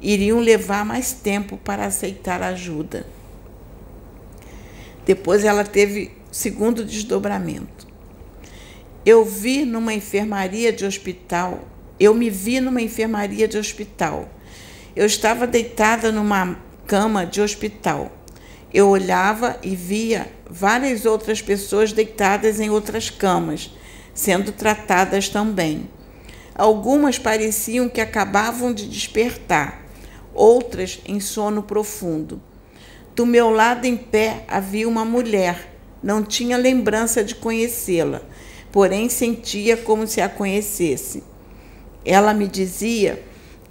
iriam 0.00 0.38
levar 0.38 0.84
mais 0.84 1.12
tempo 1.12 1.56
para 1.56 1.84
aceitar 1.84 2.40
ajuda. 2.40 3.04
Depois 5.04 5.42
ela 5.42 5.64
teve 5.64 6.12
segundo 6.30 6.84
desdobramento. 6.84 7.88
Eu 9.04 9.24
vi 9.24 9.64
numa 9.64 9.92
enfermaria 9.92 10.72
de 10.72 10.84
hospital, 10.84 11.64
eu 11.98 12.14
me 12.14 12.30
vi 12.30 12.60
numa 12.60 12.80
enfermaria 12.80 13.48
de 13.48 13.58
hospital. 13.58 14.28
Eu 14.94 15.04
estava 15.04 15.48
deitada 15.48 16.12
numa 16.12 16.60
cama 16.86 17.26
de 17.26 17.40
hospital. 17.40 18.12
Eu 18.72 18.88
olhava 18.88 19.58
e 19.62 19.74
via 19.74 20.30
várias 20.48 21.06
outras 21.06 21.40
pessoas 21.40 21.92
deitadas 21.92 22.60
em 22.60 22.70
outras 22.70 23.10
camas, 23.10 23.70
sendo 24.14 24.52
tratadas 24.52 25.28
também. 25.28 25.88
Algumas 26.54 27.18
pareciam 27.18 27.88
que 27.88 28.00
acabavam 28.00 28.72
de 28.72 28.88
despertar, 28.88 29.82
outras 30.34 31.00
em 31.06 31.20
sono 31.20 31.62
profundo. 31.62 32.40
Do 33.14 33.24
meu 33.24 33.50
lado 33.50 33.86
em 33.86 33.96
pé 33.96 34.44
havia 34.48 34.88
uma 34.88 35.04
mulher, 35.04 35.74
não 36.02 36.22
tinha 36.22 36.56
lembrança 36.56 37.24
de 37.24 37.34
conhecê-la 37.34 38.22
porém 38.76 39.08
sentia 39.08 39.74
como 39.74 40.06
se 40.06 40.20
a 40.20 40.28
conhecesse. 40.28 41.22
Ela 42.04 42.34
me 42.34 42.46
dizia 42.46 43.22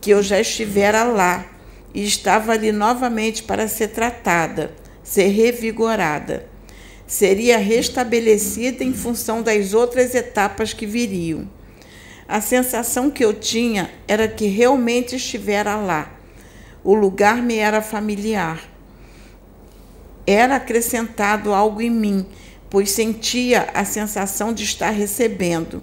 que 0.01 0.09
eu 0.09 0.23
já 0.23 0.39
estivera 0.39 1.03
lá 1.03 1.45
e 1.93 2.03
estava 2.03 2.53
ali 2.53 2.71
novamente 2.71 3.43
para 3.43 3.67
ser 3.67 3.89
tratada, 3.89 4.73
ser 5.05 5.27
revigorada. 5.27 6.45
Seria 7.07 7.57
restabelecida 7.57 8.83
em 8.83 8.91
função 8.91 9.41
das 9.41 9.73
outras 9.73 10.13
etapas 10.13 10.73
que 10.73 10.85
viriam. 10.85 11.49
A 12.27 12.41
sensação 12.41 13.09
que 13.09 13.23
eu 13.23 13.33
tinha 13.33 13.89
era 14.05 14.27
que 14.27 14.47
realmente 14.47 15.15
estivera 15.15 15.77
lá. 15.77 16.11
O 16.83 16.93
lugar 16.93 17.41
me 17.41 17.55
era 17.55 17.81
familiar. 17.81 18.69
Era 20.27 20.57
acrescentado 20.57 21.53
algo 21.53 21.81
em 21.81 21.89
mim 21.89 22.25
pois 22.75 22.91
sentia 22.91 23.69
a 23.73 23.85
sensação 23.85 24.51
de 24.51 24.65
estar 24.65 24.89
recebendo. 24.89 25.81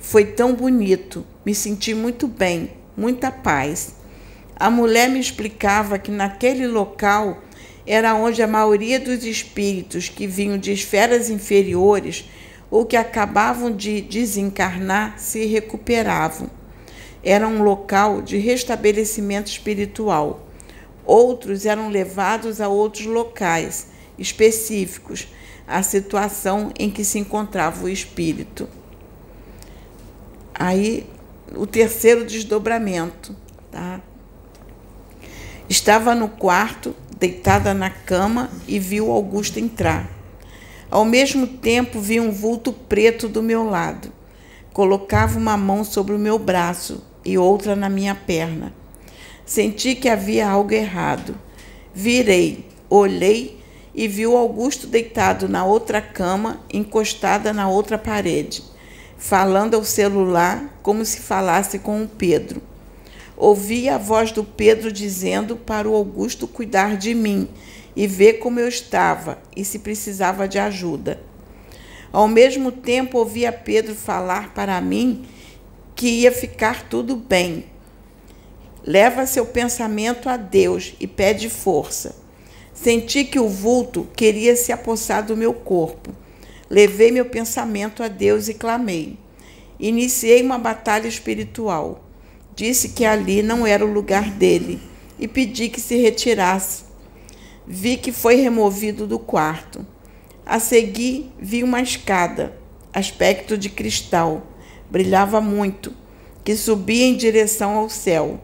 Foi 0.00 0.24
tão 0.24 0.52
bonito, 0.52 1.24
me 1.46 1.54
senti 1.54 1.94
muito 1.94 2.26
bem, 2.26 2.72
muita 2.96 3.30
paz. 3.30 3.94
A 4.56 4.68
mulher 4.68 5.08
me 5.08 5.20
explicava 5.20 5.96
que 5.96 6.10
naquele 6.10 6.66
local 6.66 7.40
era 7.86 8.14
onde 8.14 8.42
a 8.42 8.46
maioria 8.46 8.98
dos 8.98 9.24
espíritos 9.24 10.08
que 10.08 10.26
vinham 10.26 10.58
de 10.58 10.72
esferas 10.72 11.28
inferiores 11.28 12.24
ou 12.70 12.84
que 12.86 12.96
acabavam 12.96 13.70
de 13.70 14.00
desencarnar 14.00 15.18
se 15.18 15.44
recuperavam. 15.44 16.50
era 17.22 17.46
um 17.46 17.62
local 17.62 18.20
de 18.20 18.36
restabelecimento 18.36 19.46
espiritual. 19.46 20.46
Outros 21.06 21.64
eram 21.64 21.88
levados 21.88 22.60
a 22.60 22.68
outros 22.68 23.06
locais 23.06 23.86
específicos, 24.18 25.28
a 25.66 25.82
situação 25.82 26.70
em 26.78 26.90
que 26.90 27.04
se 27.04 27.18
encontrava 27.18 27.84
o 27.84 27.88
espírito. 27.88 28.68
Aí, 30.54 31.06
o 31.56 31.66
terceiro 31.66 32.24
desdobramento. 32.24 33.34
Tá? 33.70 34.00
Estava 35.68 36.14
no 36.14 36.28
quarto, 36.28 36.94
deitada 37.18 37.74
na 37.74 37.90
cama, 37.90 38.50
e 38.66 38.78
viu 38.78 39.10
Augusto 39.10 39.58
entrar. 39.58 40.08
Ao 40.90 41.04
mesmo 41.04 41.46
tempo, 41.46 42.00
vi 42.00 42.20
um 42.20 42.30
vulto 42.30 42.72
preto 42.72 43.28
do 43.28 43.42
meu 43.42 43.64
lado. 43.64 44.12
Colocava 44.72 45.38
uma 45.38 45.56
mão 45.56 45.84
sobre 45.84 46.14
o 46.14 46.18
meu 46.18 46.38
braço 46.38 47.02
e 47.24 47.38
outra 47.38 47.74
na 47.74 47.88
minha 47.88 48.14
perna. 48.14 48.72
Senti 49.44 49.94
que 49.94 50.08
havia 50.08 50.48
algo 50.48 50.72
errado. 50.72 51.36
Virei, 51.94 52.66
olhei 52.88 53.60
e 53.94 54.08
vi 54.08 54.26
o 54.26 54.36
Augusto 54.36 54.86
deitado 54.86 55.48
na 55.48 55.64
outra 55.64 56.00
cama, 56.00 56.60
encostada 56.72 57.52
na 57.52 57.68
outra 57.68 57.96
parede, 57.96 58.62
falando 59.16 59.74
ao 59.74 59.84
celular 59.84 60.78
como 60.82 61.04
se 61.04 61.20
falasse 61.20 61.78
com 61.78 62.02
o 62.02 62.08
Pedro. 62.08 62.60
Ouvi 63.36 63.88
a 63.88 63.98
voz 63.98 64.30
do 64.30 64.44
Pedro 64.44 64.92
dizendo 64.92 65.56
para 65.56 65.88
o 65.88 65.94
Augusto 65.94 66.46
cuidar 66.46 66.96
de 66.96 67.14
mim 67.14 67.48
e 67.96 68.06
ver 68.06 68.34
como 68.34 68.60
eu 68.60 68.68
estava 68.68 69.38
e 69.56 69.64
se 69.64 69.80
precisava 69.80 70.46
de 70.46 70.58
ajuda. 70.58 71.20
Ao 72.12 72.28
mesmo 72.28 72.70
tempo, 72.70 73.18
ouvia 73.18 73.52
Pedro 73.52 73.94
falar 73.94 74.54
para 74.54 74.80
mim 74.80 75.24
que 75.96 76.06
ia 76.06 76.30
ficar 76.30 76.88
tudo 76.88 77.16
bem. 77.16 77.64
Leva 78.84 79.26
seu 79.26 79.46
pensamento 79.46 80.28
a 80.28 80.36
Deus 80.36 80.94
e 81.00 81.06
pede 81.06 81.48
força. 81.48 82.14
Senti 82.72 83.24
que 83.24 83.38
o 83.38 83.48
vulto 83.48 84.06
queria 84.14 84.54
se 84.54 84.70
apossar 84.70 85.24
do 85.24 85.36
meu 85.36 85.54
corpo. 85.54 86.14
Levei 86.68 87.10
meu 87.10 87.24
pensamento 87.24 88.02
a 88.02 88.08
Deus 88.08 88.48
e 88.48 88.54
clamei. 88.54 89.16
Iniciei 89.78 90.42
uma 90.42 90.58
batalha 90.58 91.08
espiritual. 91.08 92.04
Disse 92.56 92.90
que 92.90 93.04
ali 93.04 93.42
não 93.42 93.66
era 93.66 93.84
o 93.84 93.92
lugar 93.92 94.30
dele 94.30 94.80
e 95.18 95.26
pedi 95.26 95.68
que 95.68 95.80
se 95.80 95.96
retirasse. 95.96 96.84
Vi 97.66 97.96
que 97.96 98.12
foi 98.12 98.36
removido 98.36 99.06
do 99.06 99.18
quarto. 99.18 99.84
A 100.46 100.60
seguir, 100.60 101.32
vi 101.38 101.64
uma 101.64 101.80
escada, 101.80 102.56
aspecto 102.92 103.56
de 103.56 103.68
cristal, 103.68 104.46
brilhava 104.90 105.40
muito, 105.40 105.92
que 106.44 106.54
subia 106.54 107.06
em 107.06 107.16
direção 107.16 107.76
ao 107.76 107.88
céu. 107.88 108.38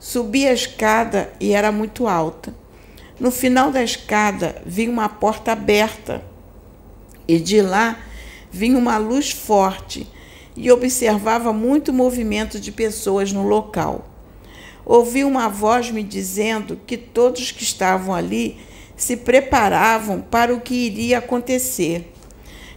Subi 0.00 0.46
a 0.46 0.52
escada 0.52 1.32
e 1.38 1.52
era 1.52 1.70
muito 1.70 2.08
alta. 2.08 2.54
No 3.20 3.30
final 3.30 3.70
da 3.70 3.82
escada 3.82 4.60
vi 4.64 4.88
uma 4.88 5.08
porta 5.08 5.52
aberta 5.52 6.22
e 7.28 7.38
de 7.38 7.60
lá 7.60 7.98
vinha 8.50 8.76
uma 8.76 8.98
luz 8.98 9.30
forte 9.30 10.06
e 10.56 10.70
observava 10.70 11.52
muito 11.52 11.92
movimento 11.92 12.58
de 12.58 12.72
pessoas 12.72 13.32
no 13.32 13.46
local. 13.46 14.06
Ouvi 14.84 15.24
uma 15.24 15.48
voz 15.48 15.90
me 15.90 16.02
dizendo 16.02 16.80
que 16.86 16.96
todos 16.96 17.50
que 17.50 17.62
estavam 17.62 18.14
ali 18.14 18.56
se 18.96 19.16
preparavam 19.16 20.22
para 20.22 20.54
o 20.54 20.60
que 20.60 20.74
iria 20.74 21.18
acontecer. 21.18 22.12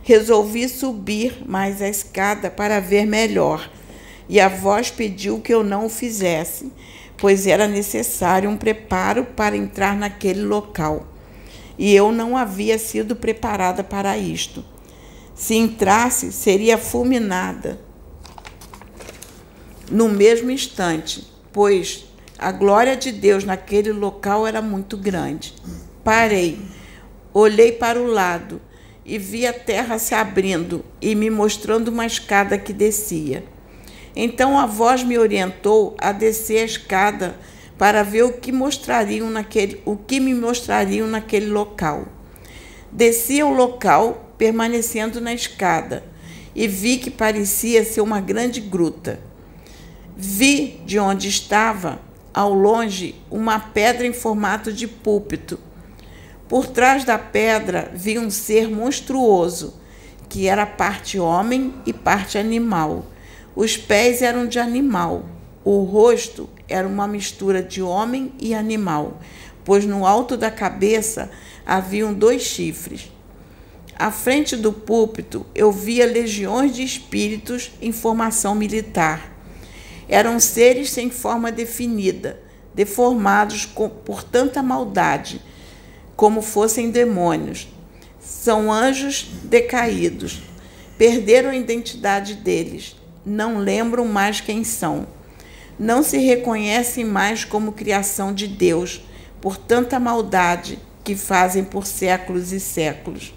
Resolvi 0.01 0.67
subir 0.67 1.43
mais 1.45 1.81
a 1.81 1.88
escada 1.88 2.50
para 2.50 2.79
ver 2.79 3.05
melhor, 3.05 3.71
e 4.27 4.39
a 4.39 4.50
voz 4.50 4.89
pediu 4.91 5.39
que 5.39 5.53
eu 5.53 5.63
não 5.63 5.86
o 5.86 5.89
fizesse, 5.89 6.71
pois 7.17 7.48
era 7.48 7.67
necessário 7.67 8.50
um 8.50 8.57
preparo 8.57 9.25
para 9.25 9.55
entrar 9.55 9.95
naquele 9.95 10.41
local. 10.41 11.07
E 11.77 11.93
eu 11.95 12.12
não 12.12 12.36
havia 12.36 12.77
sido 12.77 13.15
preparada 13.15 13.83
para 13.83 14.17
isto. 14.17 14.65
Se 15.39 15.56
entrasse, 15.56 16.34
seria 16.34 16.78
fulminada 16.78 17.80
no 19.89 20.10
mesmo 20.10 20.52
instante, 20.52 21.32
pois 21.54 22.06
a 22.38 22.52
glória 22.52 22.97
de 22.97 23.10
Deus 23.13 23.45
naquele 23.45 23.93
local 23.93 24.45
era 24.45 24.62
muito 24.62 24.97
grande. 24.97 25.56
Parei, 26.04 26.60
olhei 27.34 27.71
para 27.71 28.02
o 28.02 28.06
lado 28.06 28.60
e 29.06 29.17
vi 29.17 29.47
a 29.47 29.54
terra 29.54 29.97
se 29.97 30.13
abrindo 30.13 30.84
e 31.02 31.15
me 31.15 31.30
mostrando 31.30 31.88
uma 31.88 32.06
escada 32.06 32.58
que 32.58 32.73
descia. 32.73 33.45
Então 34.13 34.60
a 34.60 34.65
voz 34.65 35.06
me 35.06 35.17
orientou 35.17 35.95
a 35.99 36.12
descer 36.12 36.63
a 36.63 36.65
escada 36.65 37.38
para 37.78 38.04
ver 38.04 38.23
o 38.23 38.34
que 38.34 38.52
mostrariam 38.52 39.30
naquele, 39.30 39.82
o 39.86 39.95
que 39.95 40.19
me 40.19 40.34
mostrariam 40.34 41.08
naquele 41.08 41.47
local. 41.47 42.10
Desci 42.91 43.39
ao 43.39 43.54
local, 43.54 44.28
permanecendo 44.39 45.21
na 45.21 45.36
escada, 45.36 46.04
e 46.56 46.67
vi 46.67 46.97
que 46.97 47.12
parecia 47.12 47.86
ser 47.86 48.02
uma 48.02 48.19
grande 48.19 48.60
gruta. 48.60 49.19
Vi 50.17 50.82
de 50.84 50.97
onde 50.97 51.28
estava, 51.28 51.99
ao 52.34 52.52
longe, 52.52 53.13
uma 53.30 53.60
pedra 53.60 54.08
em 54.08 54.13
formato 54.13 54.73
de 54.73 54.88
púlpito. 54.88 55.60
Por 56.47 56.65
trás 56.65 57.04
da 57.04 57.19
pedra 57.19 57.91
vi 57.93 58.17
um 58.17 58.32
ser 58.32 58.67
monstruoso, 58.67 59.80
que 60.28 60.47
era 60.47 60.65
parte 60.65 61.19
homem 61.19 61.75
e 61.86 61.93
parte 61.93 62.39
animal 62.39 63.06
os 63.60 63.75
pés 63.75 64.21
eram 64.21 64.47
de 64.47 64.58
animal, 64.58 65.25
o 65.65 65.84
rosto 65.84 66.49
era 66.65 66.88
uma 66.88 67.06
mistura 67.06 67.62
de 67.62 67.82
homem 67.82 68.32
e 68.39 68.54
animal, 68.54 69.19
pois 69.65 69.86
no 69.86 70.06
alto 70.06 70.38
da 70.38 70.49
cabeça 70.49 71.30
haviam 71.65 72.13
dois 72.13 72.43
chifres. 72.43 73.12
À 73.99 74.12
frente 74.12 74.55
do 74.55 74.71
púlpito 74.71 75.45
eu 75.53 75.71
via 75.71 76.05
legiões 76.05 76.73
de 76.73 76.81
espíritos 76.81 77.71
em 77.81 77.91
formação 77.91 78.55
militar. 78.55 79.35
Eram 80.07 80.39
seres 80.39 80.89
sem 80.89 81.09
forma 81.09 81.51
definida, 81.51 82.39
deformados 82.73 83.65
por 83.65 84.23
tanta 84.23 84.63
maldade, 84.63 85.41
como 86.15 86.41
fossem 86.41 86.89
demônios. 86.89 87.67
São 88.21 88.71
anjos 88.71 89.27
decaídos. 89.43 90.41
Perderam 90.97 91.49
a 91.49 91.55
identidade 91.55 92.35
deles 92.35 92.95
não 93.25 93.57
lembram 93.57 94.05
mais 94.05 94.41
quem 94.41 94.63
são. 94.63 95.07
Não 95.77 96.03
se 96.03 96.17
reconhecem 96.17 97.05
mais 97.05 97.45
como 97.45 97.73
criação 97.73 98.33
de 98.33 98.47
Deus 98.47 99.01
por 99.39 99.57
tanta 99.57 99.99
maldade 99.99 100.79
que 101.03 101.15
fazem 101.15 101.63
por 101.63 101.85
séculos 101.85 102.51
e 102.51 102.59
séculos. 102.59 103.33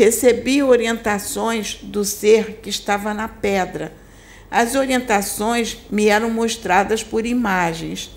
Recebi 0.00 0.62
orientações 0.62 1.78
do 1.82 2.06
ser 2.06 2.60
que 2.62 2.70
estava 2.70 3.12
na 3.12 3.28
pedra. 3.28 3.92
As 4.50 4.74
orientações 4.74 5.76
me 5.90 6.06
eram 6.06 6.30
mostradas 6.30 7.02
por 7.02 7.26
imagens. 7.26 8.10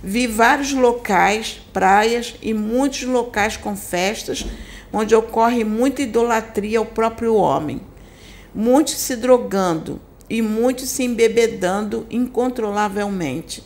Vi 0.00 0.28
vários 0.28 0.72
locais, 0.72 1.60
praias 1.72 2.36
e 2.40 2.54
muitos 2.54 3.02
locais 3.02 3.56
com 3.56 3.76
festas 3.76 4.46
onde 4.92 5.16
ocorre 5.16 5.64
muita 5.64 6.00
idolatria 6.00 6.78
ao 6.78 6.86
próprio 6.86 7.34
homem. 7.34 7.80
Muitos 8.54 8.94
se 8.94 9.16
drogando, 9.16 10.00
e 10.30 10.40
muitos 10.40 10.90
se 10.90 11.02
embebedando 11.02 12.06
incontrolavelmente. 12.08 13.64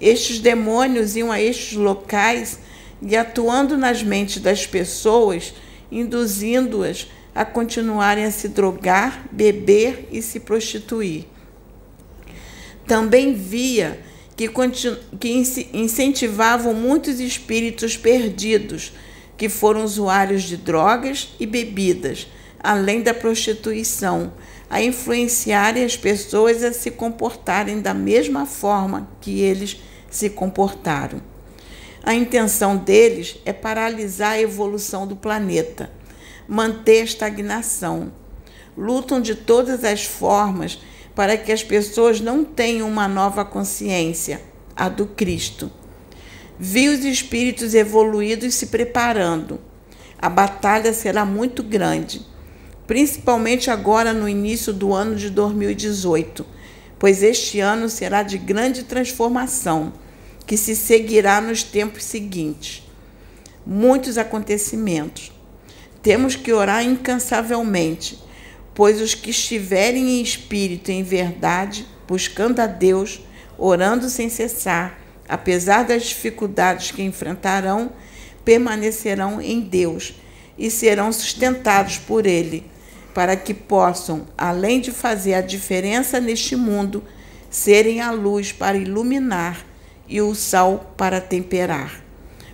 Estes 0.00 0.38
demônios 0.38 1.16
iam 1.16 1.32
a 1.32 1.40
estes 1.40 1.76
locais 1.76 2.60
e 3.02 3.16
atuando 3.16 3.76
nas 3.76 4.04
mentes 4.04 4.40
das 4.40 4.64
pessoas, 4.68 5.52
induzindo-as 5.90 7.08
a 7.34 7.44
continuarem 7.44 8.24
a 8.24 8.30
se 8.30 8.48
drogar, 8.48 9.28
beber 9.30 10.08
e 10.10 10.22
se 10.22 10.40
prostituir. 10.40 11.26
Também 12.86 13.34
via 13.34 14.00
que, 14.36 14.48
que 15.18 15.68
incentivavam 15.72 16.72
muitos 16.72 17.20
espíritos 17.20 17.96
perdidos, 17.96 18.92
que 19.36 19.48
foram 19.48 19.84
usuários 19.84 20.44
de 20.44 20.56
drogas 20.56 21.30
e 21.38 21.46
bebidas, 21.46 22.26
além 22.58 23.02
da 23.02 23.12
prostituição, 23.12 24.32
a 24.68 24.82
influenciarem 24.82 25.84
as 25.84 25.96
pessoas 25.96 26.64
a 26.64 26.72
se 26.72 26.90
comportarem 26.90 27.80
da 27.80 27.94
mesma 27.94 28.46
forma 28.46 29.08
que 29.20 29.40
eles 29.40 29.80
se 30.10 30.30
comportaram. 30.30 31.20
A 32.06 32.14
intenção 32.14 32.78
deles 32.78 33.36
é 33.44 33.52
paralisar 33.52 34.32
a 34.32 34.40
evolução 34.40 35.06
do 35.06 35.14
planeta, 35.14 35.90
manter 36.48 37.02
a 37.02 37.04
estagnação. 37.04 38.12
Lutam 38.78 39.20
de 39.20 39.34
todas 39.34 39.84
as 39.84 40.04
formas 40.04 40.78
para 41.14 41.36
que 41.36 41.52
as 41.52 41.62
pessoas 41.62 42.20
não 42.20 42.44
tenham 42.44 42.88
uma 42.88 43.08
nova 43.08 43.44
consciência, 43.44 44.40
a 44.74 44.88
do 44.88 45.06
Cristo. 45.06 45.70
Vi 46.58 46.88
os 46.88 47.04
espíritos 47.04 47.74
evoluídos 47.74 48.54
se 48.54 48.68
preparando. 48.68 49.60
A 50.18 50.30
batalha 50.30 50.94
será 50.94 51.26
muito 51.26 51.62
grande 51.62 52.24
principalmente 52.86 53.70
agora 53.70 54.12
no 54.12 54.28
início 54.28 54.72
do 54.72 54.94
ano 54.94 55.16
de 55.16 55.28
2018, 55.28 56.46
pois 56.98 57.22
este 57.22 57.60
ano 57.60 57.88
será 57.88 58.22
de 58.22 58.38
grande 58.38 58.84
transformação, 58.84 59.92
que 60.46 60.56
se 60.56 60.76
seguirá 60.76 61.40
nos 61.40 61.64
tempos 61.64 62.04
seguintes. 62.04 62.82
Muitos 63.66 64.16
acontecimentos. 64.16 65.32
Temos 66.00 66.36
que 66.36 66.52
orar 66.52 66.84
incansavelmente, 66.84 68.22
pois 68.72 69.00
os 69.00 69.12
que 69.12 69.30
estiverem 69.30 70.08
em 70.08 70.22
espírito 70.22 70.90
e 70.90 70.94
em 70.94 71.02
verdade, 71.02 71.84
buscando 72.06 72.60
a 72.60 72.66
Deus, 72.66 73.20
orando 73.58 74.08
sem 74.08 74.28
cessar, 74.28 75.00
apesar 75.28 75.82
das 75.82 76.04
dificuldades 76.04 76.92
que 76.92 77.02
enfrentarão, 77.02 77.90
permanecerão 78.44 79.40
em 79.42 79.60
Deus 79.60 80.14
e 80.56 80.70
serão 80.70 81.12
sustentados 81.12 81.98
por 81.98 82.24
Ele, 82.24 82.64
para 83.12 83.34
que 83.34 83.52
possam, 83.52 84.28
além 84.38 84.80
de 84.80 84.92
fazer 84.92 85.34
a 85.34 85.40
diferença 85.40 86.20
neste 86.20 86.54
mundo, 86.54 87.02
serem 87.50 88.00
a 88.00 88.12
luz 88.12 88.52
para 88.52 88.76
iluminar 88.76 89.66
e 90.08 90.20
o 90.20 90.34
sal 90.34 90.92
para 90.96 91.20
temperar. 91.20 92.02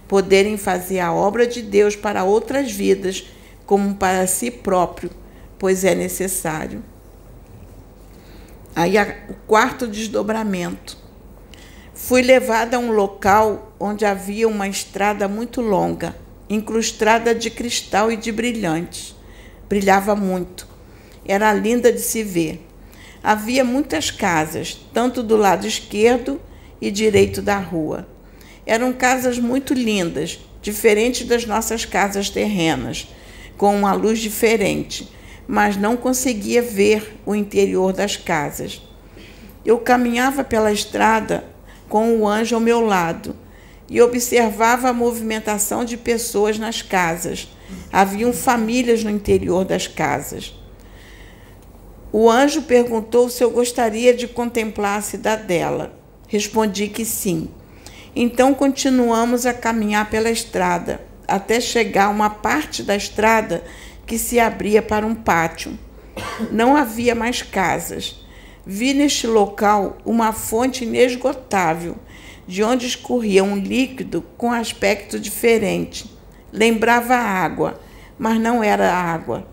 Poderem 0.09 0.57
fazer 0.57 1.01
a 1.01 1.13
obra 1.13 1.47
de 1.47 1.63
Deus 1.63 1.97
para 1.97 2.25
outras 2.25 2.71
vidas, 2.71 3.27
como 3.65 3.95
para 3.95 4.27
si 4.27 4.51
próprio, 4.51 5.11
pois 5.59 5.85
é 5.85 5.95
necessário. 5.95 6.83
Aí 8.75 8.95
o 9.29 9.35
quarto 9.47 9.87
desdobramento. 9.87 10.97
Fui 11.95 12.23
levada 12.23 12.77
a 12.77 12.81
um 12.81 12.91
local 12.91 13.75
onde 13.79 14.05
havia 14.05 14.49
uma 14.49 14.67
estrada 14.67 15.29
muito 15.29 15.61
longa, 15.61 16.17
incrustada 16.49 17.35
de 17.35 17.51
cristal 17.51 18.11
e 18.11 18.17
de 18.17 18.33
brilhantes. 18.33 19.15
Brilhava 19.69 20.17
muito. 20.17 20.67
Era 21.25 21.53
linda 21.53 21.93
de 21.93 22.01
se 22.01 22.23
ver. 22.23 22.67
Havia 23.23 23.65
muitas 23.65 24.11
casas, 24.11 24.85
tanto 24.93 25.23
do 25.23 25.37
lado 25.37 25.67
esquerdo 25.67 26.41
e 26.83 26.91
direito 26.91 27.41
da 27.41 27.59
rua. 27.59 28.09
Eram 28.67 28.93
casas 28.93 29.39
muito 29.39 29.73
lindas, 29.73 30.41
diferentes 30.61 31.25
das 31.25 31.47
nossas 31.47 31.85
casas 31.85 32.29
terrenas, 32.29 33.07
com 33.57 33.77
uma 33.77 33.93
luz 33.93 34.19
diferente, 34.19 35.09
mas 35.47 35.77
não 35.77 35.97
conseguia 35.97 36.61
ver 36.61 37.17
o 37.25 37.37
interior 37.37 37.93
das 37.93 38.17
casas. 38.17 38.83
Eu 39.65 39.79
caminhava 39.79 40.43
pela 40.43 40.73
estrada 40.73 41.45
com 41.89 42.19
o 42.19 42.27
anjo 42.27 42.57
ao 42.57 42.61
meu 42.61 42.81
lado 42.81 43.37
e 43.89 44.01
observava 44.01 44.89
a 44.89 44.93
movimentação 44.93 45.85
de 45.85 45.97
pessoas 45.97 46.59
nas 46.59 46.83
casas. 46.83 47.49
Haviam 47.93 48.33
famílias 48.33 49.05
no 49.05 49.11
interior 49.11 49.65
das 49.65 49.87
casas. 49.87 50.53
O 52.11 52.29
anjo 52.29 52.63
perguntou 52.63 53.29
se 53.29 53.45
eu 53.45 53.51
gostaria 53.51 54.13
de 54.13 54.27
contemplar 54.27 54.99
a 54.99 55.03
cidadela. 55.03 56.02
Respondi 56.33 56.89
que 56.89 57.05
sim. 57.05 57.51
Então 58.17 58.55
continuamos 58.55 59.45
a 59.45 59.53
caminhar 59.53 60.09
pela 60.09 60.31
estrada, 60.31 60.99
até 61.29 61.61
chegar 61.61 62.07
a 62.07 62.09
uma 62.09 62.31
parte 62.31 62.83
da 62.83 62.97
estrada 62.97 63.63
que 64.07 64.17
se 64.17 64.41
abria 64.41 64.81
para 64.81 65.05
um 65.05 65.15
pátio. 65.15 65.79
Não 66.51 66.75
havia 66.75 67.15
mais 67.15 67.43
casas. 67.43 68.25
Vi 68.65 68.95
neste 68.95 69.27
local 69.27 69.99
uma 70.07 70.33
fonte 70.33 70.85
inesgotável, 70.85 71.97
de 72.49 72.63
onde 72.63 72.87
escorria 72.87 73.45
um 73.45 73.59
líquido 73.59 74.25
com 74.39 74.51
aspecto 74.51 75.21
diferente. 75.21 76.11
Lembrava 76.51 77.15
água, 77.15 77.79
mas 78.19 78.41
não 78.41 78.65
era 78.65 78.91
água. 78.91 79.47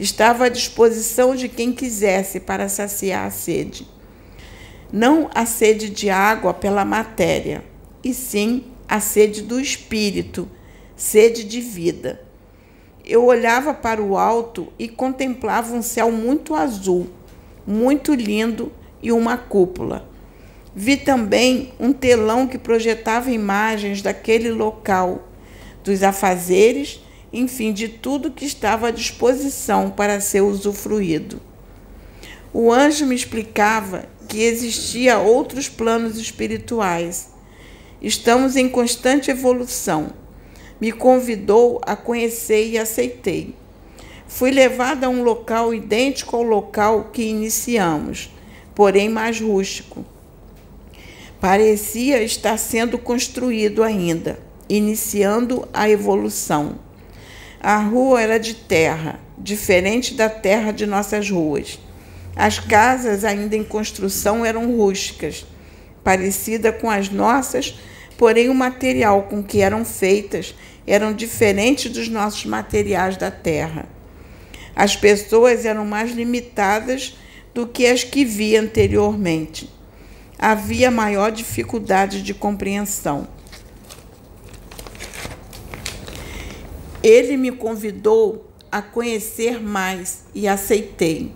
Estava 0.00 0.46
à 0.46 0.48
disposição 0.48 1.36
de 1.36 1.48
quem 1.48 1.72
quisesse 1.72 2.40
para 2.40 2.68
saciar 2.68 3.24
a 3.24 3.30
sede. 3.30 3.86
Não 4.92 5.30
a 5.34 5.44
sede 5.44 5.90
de 5.90 6.08
água 6.08 6.54
pela 6.54 6.84
matéria, 6.84 7.64
e 8.02 8.14
sim 8.14 8.64
a 8.88 9.00
sede 9.00 9.42
do 9.42 9.60
espírito, 9.60 10.48
sede 10.96 11.44
de 11.44 11.60
vida. 11.60 12.22
Eu 13.04 13.24
olhava 13.24 13.74
para 13.74 14.02
o 14.02 14.16
alto 14.16 14.72
e 14.78 14.88
contemplava 14.88 15.74
um 15.74 15.82
céu 15.82 16.10
muito 16.10 16.54
azul 16.54 17.08
muito 17.68 18.14
lindo 18.14 18.72
e 19.02 19.12
uma 19.12 19.36
cúpula. 19.36 20.08
Vi 20.74 20.96
também 20.96 21.70
um 21.78 21.92
telão 21.92 22.46
que 22.46 22.56
projetava 22.56 23.30
imagens 23.30 24.00
daquele 24.00 24.50
local, 24.50 25.28
dos 25.84 26.02
afazeres, 26.02 27.04
enfim, 27.30 27.74
de 27.74 27.88
tudo 27.88 28.30
que 28.30 28.46
estava 28.46 28.88
à 28.88 28.90
disposição 28.90 29.90
para 29.90 30.18
ser 30.18 30.40
usufruído. 30.40 31.42
O 32.54 32.72
anjo 32.72 33.04
me 33.04 33.14
explicava 33.14 34.06
que 34.28 34.42
existia 34.42 35.18
outros 35.18 35.68
planos 35.68 36.18
espirituais. 36.18 37.30
Estamos 38.00 38.54
em 38.54 38.68
constante 38.68 39.30
evolução. 39.30 40.10
Me 40.78 40.92
convidou 40.92 41.80
a 41.84 41.96
conhecer 41.96 42.68
e 42.68 42.78
aceitei. 42.78 43.54
Fui 44.28 44.50
levada 44.50 45.06
a 45.06 45.10
um 45.10 45.22
local 45.22 45.74
idêntico 45.74 46.36
ao 46.36 46.42
local 46.42 47.08
que 47.10 47.22
iniciamos, 47.22 48.30
porém 48.74 49.08
mais 49.08 49.40
rústico. 49.40 50.04
Parecia 51.40 52.22
estar 52.22 52.58
sendo 52.58 52.98
construído 52.98 53.82
ainda, 53.82 54.38
iniciando 54.68 55.66
a 55.72 55.88
evolução. 55.88 56.78
A 57.60 57.78
rua 57.78 58.20
era 58.20 58.38
de 58.38 58.54
terra, 58.54 59.18
diferente 59.38 60.14
da 60.14 60.28
terra 60.28 60.70
de 60.70 60.86
nossas 60.86 61.30
ruas. 61.30 61.78
As 62.38 62.60
casas, 62.60 63.24
ainda 63.24 63.56
em 63.56 63.64
construção, 63.64 64.46
eram 64.46 64.76
rústicas, 64.76 65.44
parecida 66.04 66.72
com 66.72 66.88
as 66.88 67.10
nossas, 67.10 67.76
porém 68.16 68.48
o 68.48 68.54
material 68.54 69.24
com 69.24 69.42
que 69.42 69.60
eram 69.60 69.84
feitas 69.84 70.54
eram 70.86 71.12
diferentes 71.12 71.90
dos 71.90 72.08
nossos 72.08 72.44
materiais 72.44 73.16
da 73.16 73.28
terra. 73.28 73.88
As 74.74 74.94
pessoas 74.94 75.64
eram 75.64 75.84
mais 75.84 76.12
limitadas 76.12 77.18
do 77.52 77.66
que 77.66 77.84
as 77.84 78.04
que 78.04 78.24
vi 78.24 78.56
anteriormente. 78.56 79.68
Havia 80.38 80.92
maior 80.92 81.32
dificuldade 81.32 82.22
de 82.22 82.32
compreensão. 82.32 83.26
Ele 87.02 87.36
me 87.36 87.50
convidou 87.50 88.48
a 88.70 88.80
conhecer 88.80 89.60
mais 89.60 90.22
e 90.32 90.46
aceitei. 90.46 91.32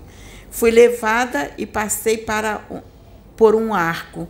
Fui 0.53 0.71
levada 0.71 1.51
e 1.59 1.67
passei 1.67 2.17
para, 2.17 2.65
por 3.37 3.57
um 3.57 3.75
arco. 3.75 4.29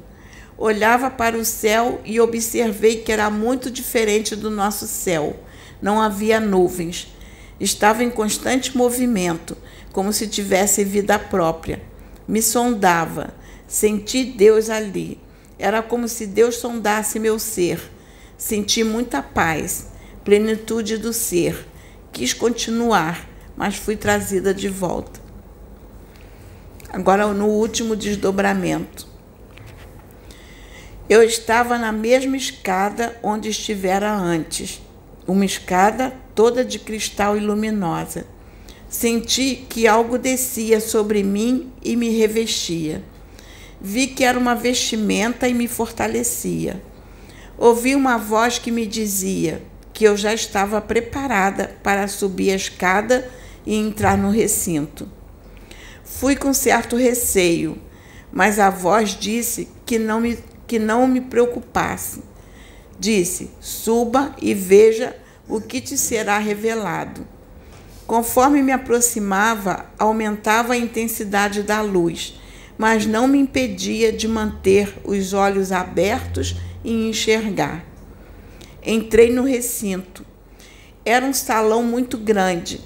Olhava 0.57 1.11
para 1.11 1.37
o 1.37 1.45
céu 1.45 2.01
e 2.03 2.19
observei 2.19 3.03
que 3.03 3.13
era 3.13 3.29
muito 3.29 3.71
diferente 3.71 4.35
do 4.35 4.49
nosso 4.49 4.87
céu. 4.87 5.37
Não 5.83 6.01
havia 6.01 6.41
nuvens 6.41 7.13
Estava 7.63 8.03
em 8.03 8.11
constante 8.11 8.77
movimento, 8.77 9.57
como 9.93 10.13
se 10.13 10.27
tivesse 10.27 10.83
vida 10.83 11.17
própria. 11.17 11.81
Me 12.27 12.43
sondava, 12.43 13.33
senti 13.69 14.25
Deus 14.25 14.69
ali. 14.69 15.17
Era 15.61 15.81
como 15.81 16.09
se 16.09 16.27
Deus 16.27 16.57
sondasse 16.57 17.21
meu 17.21 17.39
ser. 17.39 17.81
Senti 18.37 18.83
muita 18.83 19.23
paz, 19.23 19.87
plenitude 20.25 20.99
do 20.99 21.13
ser. 21.13 21.69
Quis 22.11 22.35
continuar, 22.35 23.31
mas 23.57 23.77
fui 23.77 23.95
trazida 23.95 24.53
de 24.53 24.69
volta. 24.69 25.22
Agora, 26.93 27.27
no 27.29 27.47
último 27.47 27.97
desdobramento. 27.97 29.07
Eu 31.09 31.23
estava 31.23 31.79
na 31.79 31.91
mesma 31.91 32.37
escada 32.37 33.19
onde 33.23 33.49
estivera 33.49 34.13
antes, 34.13 34.83
uma 35.27 35.47
escada 35.47 36.13
toda 36.35 36.63
de 36.63 36.79
cristal 36.79 37.35
e 37.35 37.41
luminosa. 37.41 38.27
Senti 38.91 39.65
que 39.71 39.87
algo 39.87 40.19
descia 40.19 40.81
sobre 40.81 41.23
mim 41.23 41.73
e 41.83 41.97
me 41.97 42.11
revestia. 42.11 43.03
Vi 43.81 44.09
que 44.09 44.23
era 44.23 44.39
uma 44.39 44.55
vestimenta 44.55 45.49
e 45.49 45.55
me 45.55 45.67
fortalecia. 45.67 46.83
Ouvi 47.57 47.95
uma 47.95 48.19
voz 48.19 48.59
que 48.59 48.71
me 48.71 48.85
dizia 48.85 49.63
que 49.95 50.05
eu 50.05 50.15
já 50.15 50.35
estava 50.35 50.79
preparada 50.79 51.75
para 51.83 52.07
subir 52.07 52.53
a 52.53 52.57
escada 52.57 53.31
e 53.65 53.75
entrar 53.75 54.19
no 54.19 54.31
recinto. 54.31 55.09
Fui 56.05 56.37
com 56.37 56.53
certo 56.53 56.97
receio, 56.97 57.79
mas 58.33 58.59
a 58.59 58.71
voz 58.71 59.11
disse 59.11 59.69
que 59.87 59.99
não 59.99 60.21
me, 60.21 60.39
que 60.67 60.79
não 60.79 61.07
me 61.07 61.21
preocupasse. 61.21 62.23
Disse: 62.99 63.51
suba 63.61 64.35
e 64.41 64.55
veja 64.55 65.17
o 65.49 65.61
que 65.61 65.81
te 65.81 65.97
será 65.97 66.39
revelado. 66.39 67.27
Conforme 68.07 68.63
me 68.63 68.73
aproximava, 68.73 69.87
aumentava 69.99 70.75
a 70.75 70.77
intensidade 70.77 71.63
da 71.63 71.81
luz, 71.81 72.39
mas 72.77 73.07
não 73.07 73.29
me 73.29 73.39
impedia 73.39 74.13
de 74.13 74.27
manter 74.27 74.95
os 75.05 75.33
olhos 75.33 75.73
abertos 75.73 76.57
e 76.85 77.09
enxergar. 77.09 77.85
Entrei 78.85 79.33
no 79.33 79.45
recinto. 79.45 80.27
Era 81.05 81.25
um 81.25 81.33
salão 81.33 81.83
muito 81.83 82.19
grande. 82.19 82.81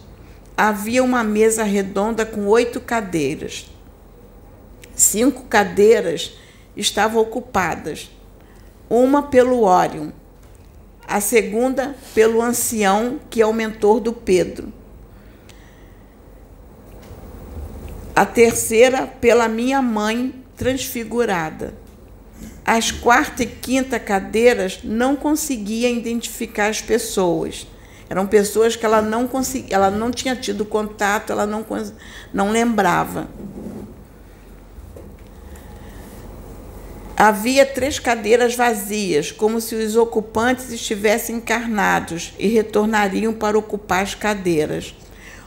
Havia 0.56 1.04
uma 1.04 1.22
mesa 1.22 1.62
redonda 1.62 2.24
com 2.24 2.46
oito 2.46 2.80
cadeiras. 2.80 3.66
Cinco 4.94 5.44
cadeiras 5.44 6.32
estavam 6.74 7.20
ocupadas, 7.20 8.10
uma 8.88 9.24
pelo 9.24 9.62
Órion, 9.62 10.10
a 11.06 11.20
segunda 11.20 11.94
pelo 12.14 12.40
ancião, 12.40 13.20
que 13.28 13.42
é 13.42 13.46
o 13.46 13.52
mentor 13.52 14.00
do 14.00 14.12
Pedro, 14.12 14.72
a 18.14 18.24
terceira 18.24 19.06
pela 19.06 19.46
minha 19.48 19.82
mãe 19.82 20.34
transfigurada. 20.56 21.74
As 22.64 22.90
quarta 22.90 23.42
e 23.42 23.46
quinta 23.46 24.00
cadeiras 24.00 24.80
não 24.82 25.14
conseguia 25.14 25.90
identificar 25.90 26.68
as 26.68 26.80
pessoas. 26.80 27.66
Eram 28.08 28.26
pessoas 28.26 28.76
que 28.76 28.86
ela 28.86 29.02
não 29.02 29.26
conseguia, 29.26 29.74
ela 29.74 29.90
não 29.90 30.10
tinha 30.10 30.36
tido 30.36 30.64
contato, 30.64 31.32
ela 31.32 31.46
não, 31.46 31.64
não 32.32 32.50
lembrava. 32.50 33.28
Havia 37.16 37.64
três 37.64 37.98
cadeiras 37.98 38.54
vazias, 38.54 39.32
como 39.32 39.60
se 39.60 39.74
os 39.74 39.96
ocupantes 39.96 40.70
estivessem 40.70 41.36
encarnados 41.36 42.34
e 42.38 42.46
retornariam 42.46 43.32
para 43.32 43.58
ocupar 43.58 44.02
as 44.02 44.14
cadeiras. 44.14 44.94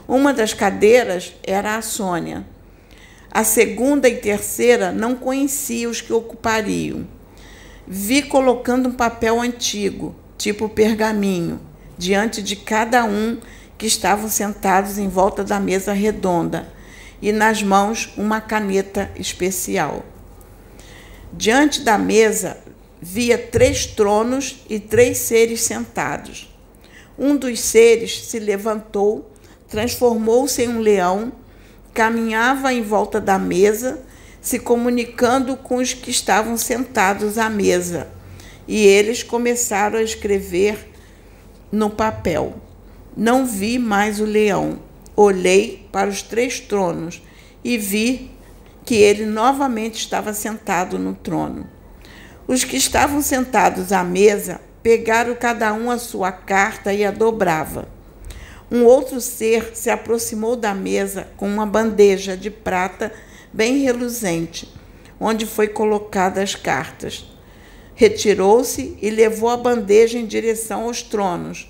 Uma 0.06 0.34
das 0.34 0.52
cadeiras 0.52 1.32
era 1.44 1.76
a 1.76 1.82
Sônia. 1.82 2.44
A 3.30 3.44
segunda 3.44 4.08
e 4.08 4.16
terceira 4.16 4.90
não 4.90 5.14
conhecia 5.14 5.88
os 5.88 6.00
que 6.00 6.12
ocupariam. 6.12 7.06
Vi 7.86 8.22
colocando 8.22 8.88
um 8.88 8.92
papel 8.92 9.40
antigo, 9.40 10.16
tipo 10.36 10.68
pergaminho, 10.68 11.60
diante 12.00 12.42
de 12.42 12.56
cada 12.56 13.04
um 13.04 13.38
que 13.76 13.86
estavam 13.86 14.26
sentados 14.26 14.96
em 14.96 15.06
volta 15.06 15.44
da 15.44 15.60
mesa 15.60 15.92
redonda 15.92 16.66
e 17.20 17.30
nas 17.30 17.62
mãos 17.62 18.14
uma 18.16 18.40
caneta 18.40 19.10
especial. 19.16 20.02
Diante 21.30 21.82
da 21.82 21.98
mesa 21.98 22.56
via 23.02 23.36
três 23.36 23.84
tronos 23.84 24.64
e 24.68 24.80
três 24.80 25.18
seres 25.18 25.60
sentados. 25.60 26.50
Um 27.18 27.36
dos 27.36 27.60
seres 27.60 28.24
se 28.24 28.38
levantou, 28.38 29.30
transformou-se 29.68 30.62
em 30.62 30.68
um 30.68 30.80
leão, 30.80 31.30
caminhava 31.92 32.72
em 32.72 32.80
volta 32.80 33.20
da 33.20 33.38
mesa, 33.38 34.02
se 34.40 34.58
comunicando 34.58 35.54
com 35.54 35.76
os 35.76 35.92
que 35.92 36.10
estavam 36.10 36.56
sentados 36.56 37.36
à 37.36 37.50
mesa. 37.50 38.08
E 38.66 38.86
eles 38.86 39.22
começaram 39.22 39.98
a 39.98 40.02
escrever 40.02 40.89
no 41.70 41.90
papel. 41.90 42.54
Não 43.16 43.46
vi 43.46 43.78
mais 43.78 44.20
o 44.20 44.24
leão. 44.24 44.80
Olhei 45.16 45.86
para 45.92 46.08
os 46.08 46.22
três 46.22 46.60
tronos 46.60 47.22
e 47.62 47.76
vi 47.76 48.30
que 48.84 48.94
ele 48.94 49.26
novamente 49.26 49.96
estava 49.96 50.32
sentado 50.32 50.98
no 50.98 51.14
trono. 51.14 51.68
Os 52.46 52.64
que 52.64 52.76
estavam 52.76 53.22
sentados 53.22 53.92
à 53.92 54.02
mesa 54.02 54.60
pegaram 54.82 55.34
cada 55.34 55.72
um 55.72 55.90
a 55.90 55.98
sua 55.98 56.32
carta 56.32 56.92
e 56.92 57.04
a 57.04 57.10
dobrava. 57.10 57.88
Um 58.70 58.84
outro 58.84 59.20
ser 59.20 59.72
se 59.74 59.90
aproximou 59.90 60.56
da 60.56 60.74
mesa 60.74 61.28
com 61.36 61.46
uma 61.46 61.66
bandeja 61.66 62.36
de 62.36 62.50
prata 62.50 63.12
bem 63.52 63.78
reluzente, 63.78 64.72
onde 65.18 65.44
foi 65.44 65.68
colocada 65.68 66.42
as 66.42 66.54
cartas. 66.54 67.26
Retirou-se 68.00 68.96
e 69.02 69.10
levou 69.10 69.50
a 69.50 69.58
bandeja 69.58 70.18
em 70.18 70.24
direção 70.24 70.84
aos 70.84 71.02
tronos. 71.02 71.68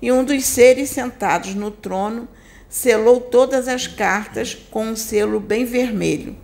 E 0.00 0.12
um 0.12 0.22
dos 0.22 0.44
seres 0.44 0.90
sentados 0.90 1.56
no 1.56 1.72
trono 1.72 2.28
selou 2.68 3.20
todas 3.20 3.66
as 3.66 3.88
cartas 3.88 4.56
com 4.70 4.86
um 4.86 4.94
selo 4.94 5.40
bem 5.40 5.64
vermelho. 5.64 6.36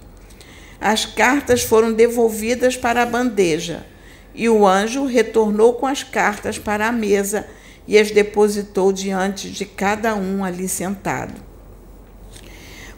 As 0.80 1.06
cartas 1.06 1.62
foram 1.62 1.92
devolvidas 1.92 2.76
para 2.76 3.04
a 3.04 3.06
bandeja, 3.06 3.86
e 4.34 4.48
o 4.48 4.66
anjo 4.66 5.06
retornou 5.06 5.74
com 5.74 5.86
as 5.86 6.02
cartas 6.02 6.58
para 6.58 6.88
a 6.88 6.92
mesa 6.92 7.46
e 7.86 7.96
as 7.96 8.10
depositou 8.10 8.92
diante 8.92 9.50
de 9.50 9.64
cada 9.64 10.16
um 10.16 10.42
ali 10.42 10.68
sentado. 10.68 11.40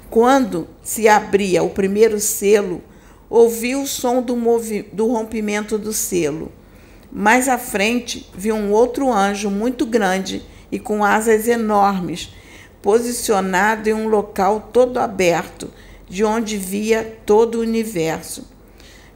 Quando 0.09 0.67
se 0.83 1.07
abria 1.07 1.63
o 1.63 1.69
primeiro 1.69 2.19
selo, 2.19 2.83
ouvi 3.31 3.77
o 3.77 3.87
som 3.87 4.21
do, 4.21 4.37
do 4.93 5.07
rompimento 5.07 5.79
do 5.79 5.93
selo. 5.93 6.51
Mais 7.13 7.49
à 7.49 7.57
frente, 7.57 8.29
vi 8.35 8.51
um 8.51 8.73
outro 8.73 9.11
anjo 9.11 9.49
muito 9.49 9.87
grande 9.87 10.43
e 10.71 10.79
com 10.79 11.05
asas 11.05 11.47
enormes, 11.47 12.35
posicionado 12.83 13.89
em 13.89 13.93
um 13.93 14.09
local 14.09 14.69
todo 14.73 14.99
aberto 14.99 15.71
de 16.09 16.25
onde 16.25 16.57
via 16.57 17.19
todo 17.25 17.57
o 17.57 17.61
universo. 17.61 18.49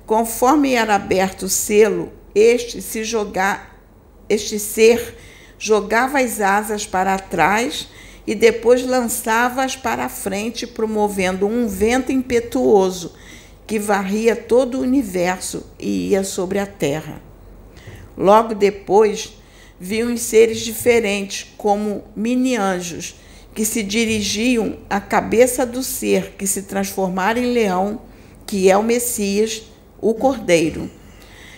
Conforme 0.07 0.74
era 0.74 0.94
aberto 0.94 1.44
o 1.44 1.48
selo, 1.48 2.12
este 2.35 2.81
se 2.81 3.03
jogar, 3.03 3.81
este 4.29 4.59
ser 4.59 5.16
jogava 5.59 6.20
as 6.20 6.40
asas 6.40 6.87
para 6.87 7.18
trás 7.18 7.88
e 8.27 8.35
depois 8.35 8.85
lançava-as 8.85 9.77
para 9.77 10.05
a 10.05 10.09
frente, 10.09 10.66
promovendo 10.66 11.46
um 11.46 11.66
vento 11.66 12.12
impetuoso 12.12 13.14
que 13.66 13.79
varria 13.79 14.37
todo 14.37 14.79
o 14.79 14.83
universo 14.83 15.66
e 15.79 16.11
ia 16.11 16.22
sobre 16.22 16.59
a 16.59 16.66
terra. 16.66 17.20
Logo 18.16 18.55
depois, 18.55 19.37
vi 19.81 20.05
uns 20.05 20.20
seres 20.20 20.61
diferentes, 20.61 21.53
como 21.57 22.05
mini-anjos, 22.14 23.16
que 23.55 23.64
se 23.64 23.83
dirigiam 23.83 24.79
à 24.90 25.00
cabeça 25.00 25.64
do 25.64 25.83
ser 25.83 26.33
que 26.37 26.46
se 26.46 26.62
transformara 26.62 27.38
em 27.38 27.53
leão, 27.53 28.03
que 28.46 28.70
é 28.70 28.77
o 28.77 28.83
Messias, 28.83 29.62
o 30.00 30.12
Cordeiro. 30.14 30.90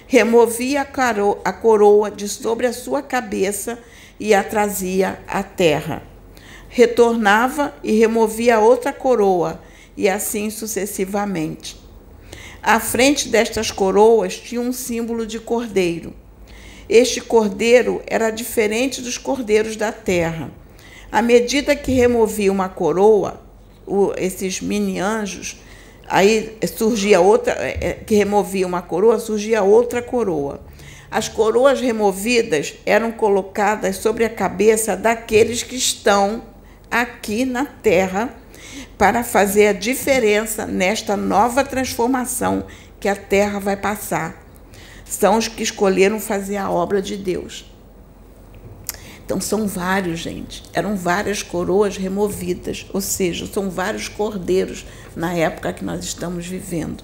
Removia 0.06 0.86
a 1.44 1.52
coroa 1.52 2.10
de 2.10 2.28
sobre 2.28 2.66
a 2.66 2.72
sua 2.72 3.02
cabeça 3.02 3.78
e 4.20 4.34
a 4.34 4.44
trazia 4.44 5.18
à 5.26 5.42
terra. 5.42 6.02
Retornava 6.68 7.74
e 7.82 7.92
removia 7.92 8.60
outra 8.60 8.92
coroa, 8.92 9.60
e 9.96 10.08
assim 10.08 10.50
sucessivamente. 10.50 11.85
À 12.66 12.80
frente 12.80 13.28
destas 13.28 13.70
coroas 13.70 14.36
tinha 14.36 14.60
um 14.60 14.72
símbolo 14.72 15.24
de 15.24 15.38
cordeiro. 15.38 16.12
Este 16.88 17.20
cordeiro 17.20 18.02
era 18.08 18.28
diferente 18.30 19.00
dos 19.00 19.16
cordeiros 19.16 19.76
da 19.76 19.92
terra 19.92 20.50
à 21.12 21.22
medida 21.22 21.76
que 21.76 21.92
removia 21.92 22.50
uma 22.50 22.68
coroa, 22.68 23.40
esses 24.16 24.60
mini 24.60 24.98
anjos, 24.98 25.56
aí 26.08 26.58
surgia 26.76 27.20
outra, 27.20 27.52
é, 27.52 27.78
é, 27.80 27.92
que 27.92 28.16
removia 28.16 28.66
uma 28.66 28.82
coroa, 28.82 29.18
surgia 29.20 29.62
outra 29.62 30.02
coroa. 30.02 30.60
As 31.08 31.28
coroas 31.28 31.80
removidas 31.80 32.74
eram 32.84 33.12
colocadas 33.12 33.98
sobre 33.98 34.24
a 34.24 34.28
cabeça 34.28 34.96
daqueles 34.96 35.62
que 35.62 35.76
estão 35.76 36.42
aqui 36.90 37.44
na 37.44 37.64
terra 37.64 38.34
para 38.96 39.22
fazer 39.22 39.68
a 39.68 39.72
diferença 39.72 40.66
nesta 40.66 41.16
nova 41.16 41.64
transformação 41.64 42.64
que 42.98 43.08
a 43.08 43.16
terra 43.16 43.58
vai 43.58 43.76
passar. 43.76 44.42
São 45.04 45.38
os 45.38 45.48
que 45.48 45.62
escolheram 45.62 46.18
fazer 46.18 46.56
a 46.56 46.70
obra 46.70 47.00
de 47.00 47.16
Deus. 47.16 47.70
Então 49.24 49.40
são 49.40 49.66
vários, 49.66 50.20
gente. 50.20 50.62
Eram 50.72 50.96
várias 50.96 51.42
coroas 51.42 51.96
removidas, 51.96 52.86
ou 52.92 53.00
seja, 53.00 53.46
são 53.46 53.68
vários 53.68 54.08
cordeiros 54.08 54.86
na 55.16 55.32
época 55.34 55.72
que 55.72 55.84
nós 55.84 56.04
estamos 56.04 56.46
vivendo. 56.46 57.02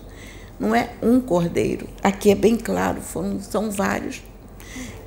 Não 0.59 0.73
é 0.73 0.91
um 1.03 1.21
cordeiro. 1.21 1.89
Aqui 2.01 2.31
é 2.31 2.35
bem 2.37 2.57
claro, 2.57 3.01
foram, 3.01 3.41
são 3.41 3.73
vários. 3.73 4.23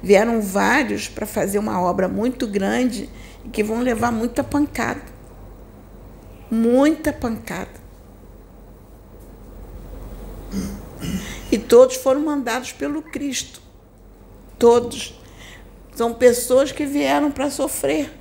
Vieram 0.04 0.42
vários 0.42 1.08
para 1.08 1.26
fazer 1.26 1.58
uma 1.58 1.82
obra 1.82 2.10
muito 2.10 2.46
grande 2.46 3.10
e 3.46 3.50
que 3.50 3.64
vão 3.64 3.80
levar 3.80 4.12
muita 4.12 4.44
pancada. 4.44 5.15
Muita 6.50 7.12
pancada. 7.12 7.86
E 11.52 11.58
todos 11.58 11.96
foram 11.96 12.22
mandados 12.22 12.72
pelo 12.72 13.02
Cristo. 13.02 13.62
Todos 14.58 15.20
são 15.94 16.14
pessoas 16.14 16.72
que 16.72 16.86
vieram 16.86 17.32
para 17.32 17.50
sofrer. 17.50 18.12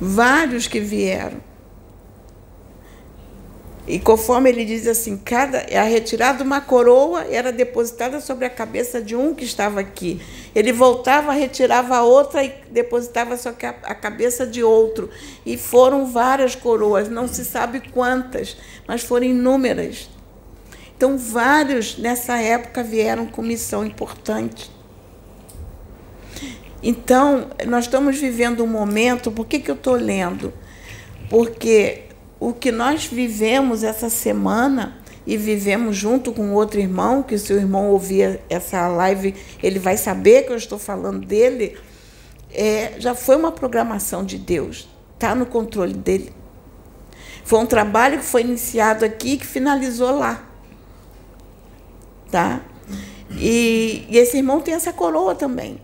Vários 0.00 0.66
que 0.66 0.80
vieram. 0.80 1.40
E 3.86 4.00
conforme 4.00 4.50
ele 4.50 4.64
diz 4.64 4.86
assim, 4.88 5.16
cada 5.16 5.58
a 5.58 5.84
retirada 5.84 6.38
de 6.38 6.44
uma 6.44 6.60
coroa 6.60 7.24
era 7.30 7.52
depositada 7.52 8.20
sobre 8.20 8.44
a 8.44 8.50
cabeça 8.50 9.00
de 9.00 9.14
um 9.14 9.32
que 9.32 9.44
estava 9.44 9.78
aqui. 9.78 10.20
Ele 10.54 10.72
voltava, 10.72 11.32
retirava 11.32 11.96
a 11.96 12.02
outra 12.02 12.42
e 12.42 12.52
depositava 12.68 13.36
sobre 13.36 13.66
a 13.66 13.94
cabeça 13.94 14.44
de 14.44 14.60
outro. 14.60 15.08
E 15.44 15.56
foram 15.56 16.06
várias 16.06 16.56
coroas, 16.56 17.08
não 17.08 17.28
se 17.28 17.44
sabe 17.44 17.80
quantas, 17.92 18.56
mas 18.88 19.02
foram 19.02 19.26
inúmeras. 19.26 20.10
Então, 20.96 21.16
vários 21.16 21.96
nessa 21.96 22.38
época 22.38 22.82
vieram 22.82 23.26
com 23.26 23.40
missão 23.40 23.86
importante. 23.86 24.68
Então, 26.82 27.50
nós 27.66 27.84
estamos 27.84 28.18
vivendo 28.18 28.64
um 28.64 28.66
momento, 28.66 29.30
por 29.30 29.46
que, 29.46 29.60
que 29.60 29.70
eu 29.70 29.74
estou 29.74 29.94
lendo? 29.94 30.52
Porque 31.28 32.05
o 32.38 32.52
que 32.52 32.70
nós 32.70 33.06
vivemos 33.06 33.82
essa 33.82 34.10
semana 34.10 34.98
e 35.26 35.36
vivemos 35.36 35.96
junto 35.96 36.32
com 36.32 36.52
outro 36.52 36.78
irmão, 36.78 37.22
que 37.22 37.36
se 37.36 37.52
o 37.52 37.56
irmão 37.56 37.90
ouvir 37.90 38.40
essa 38.48 38.86
live, 38.88 39.34
ele 39.62 39.78
vai 39.78 39.96
saber 39.96 40.42
que 40.44 40.52
eu 40.52 40.56
estou 40.56 40.78
falando 40.78 41.26
dele, 41.26 41.76
é, 42.52 42.94
já 42.98 43.14
foi 43.14 43.36
uma 43.36 43.50
programação 43.50 44.24
de 44.24 44.38
Deus, 44.38 44.88
está 45.14 45.34
no 45.34 45.46
controle 45.46 45.94
dele. 45.94 46.32
Foi 47.44 47.58
um 47.58 47.66
trabalho 47.66 48.18
que 48.18 48.24
foi 48.24 48.42
iniciado 48.42 49.04
aqui 49.04 49.34
e 49.34 49.36
que 49.38 49.46
finalizou 49.46 50.18
lá. 50.18 50.44
Tá? 52.30 52.60
E, 53.30 54.04
e 54.08 54.18
esse 54.18 54.36
irmão 54.36 54.60
tem 54.60 54.74
essa 54.74 54.92
coroa 54.92 55.34
também. 55.34 55.80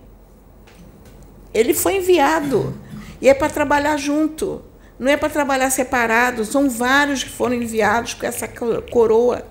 Ele 1.54 1.74
foi 1.74 1.96
enviado. 1.96 2.74
E 3.20 3.28
é 3.28 3.34
para 3.34 3.48
trabalhar 3.48 3.96
junto. 3.96 4.62
Não 5.02 5.10
é 5.10 5.16
para 5.16 5.28
trabalhar 5.28 5.68
separado. 5.68 6.44
São 6.44 6.70
vários 6.70 7.24
que 7.24 7.28
foram 7.28 7.56
enviados 7.56 8.14
com 8.14 8.24
essa 8.24 8.46
coroa. 8.46 9.44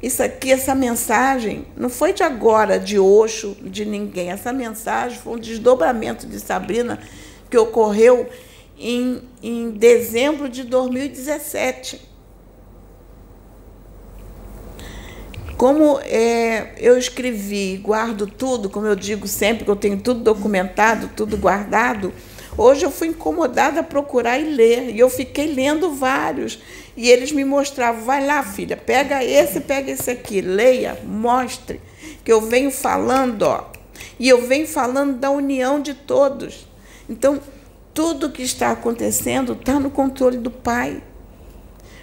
Isso 0.00 0.22
aqui, 0.22 0.52
essa 0.52 0.76
mensagem, 0.76 1.66
não 1.76 1.90
foi 1.90 2.12
de 2.12 2.22
agora, 2.22 2.78
de 2.78 3.00
Oxo, 3.00 3.56
de 3.60 3.84
ninguém. 3.84 4.30
Essa 4.30 4.52
mensagem 4.52 5.18
foi 5.18 5.32
um 5.32 5.40
desdobramento 5.40 6.24
de 6.24 6.38
Sabrina 6.38 7.00
que 7.50 7.58
ocorreu 7.58 8.28
em, 8.78 9.22
em 9.42 9.72
dezembro 9.72 10.48
de 10.48 10.62
2017. 10.62 12.00
Como 15.56 15.98
é, 16.04 16.74
eu 16.76 16.96
escrevi, 16.96 17.76
guardo 17.78 18.24
tudo, 18.24 18.70
como 18.70 18.86
eu 18.86 18.94
digo 18.94 19.26
sempre, 19.26 19.64
que 19.64 19.70
eu 19.72 19.74
tenho 19.74 19.98
tudo 19.98 20.20
documentado, 20.20 21.10
tudo 21.16 21.36
guardado, 21.36 22.14
hoje 22.58 22.84
eu 22.84 22.90
fui 22.90 23.08
incomodada 23.08 23.80
a 23.80 23.82
procurar 23.82 24.38
e 24.38 24.44
ler. 24.44 24.94
E 24.94 24.98
eu 24.98 25.08
fiquei 25.08 25.46
lendo 25.54 25.94
vários. 25.94 26.58
E 26.96 27.08
eles 27.08 27.32
me 27.32 27.44
mostravam, 27.44 28.02
vai 28.02 28.26
lá, 28.26 28.42
filha, 28.42 28.76
pega 28.76 29.24
esse, 29.24 29.60
pega 29.60 29.90
esse 29.90 30.10
aqui, 30.10 30.40
leia, 30.40 30.98
mostre, 31.04 31.80
que 32.24 32.32
eu 32.32 32.40
venho 32.40 32.70
falando, 32.70 33.42
ó. 33.42 33.70
E 34.18 34.28
eu 34.28 34.46
venho 34.46 34.66
falando 34.66 35.16
da 35.16 35.30
união 35.30 35.80
de 35.80 35.94
todos. 35.94 36.68
Então, 37.08 37.40
tudo 37.94 38.30
que 38.30 38.42
está 38.42 38.72
acontecendo 38.72 39.52
está 39.52 39.78
no 39.78 39.90
controle 39.90 40.38
do 40.38 40.50
Pai. 40.50 41.02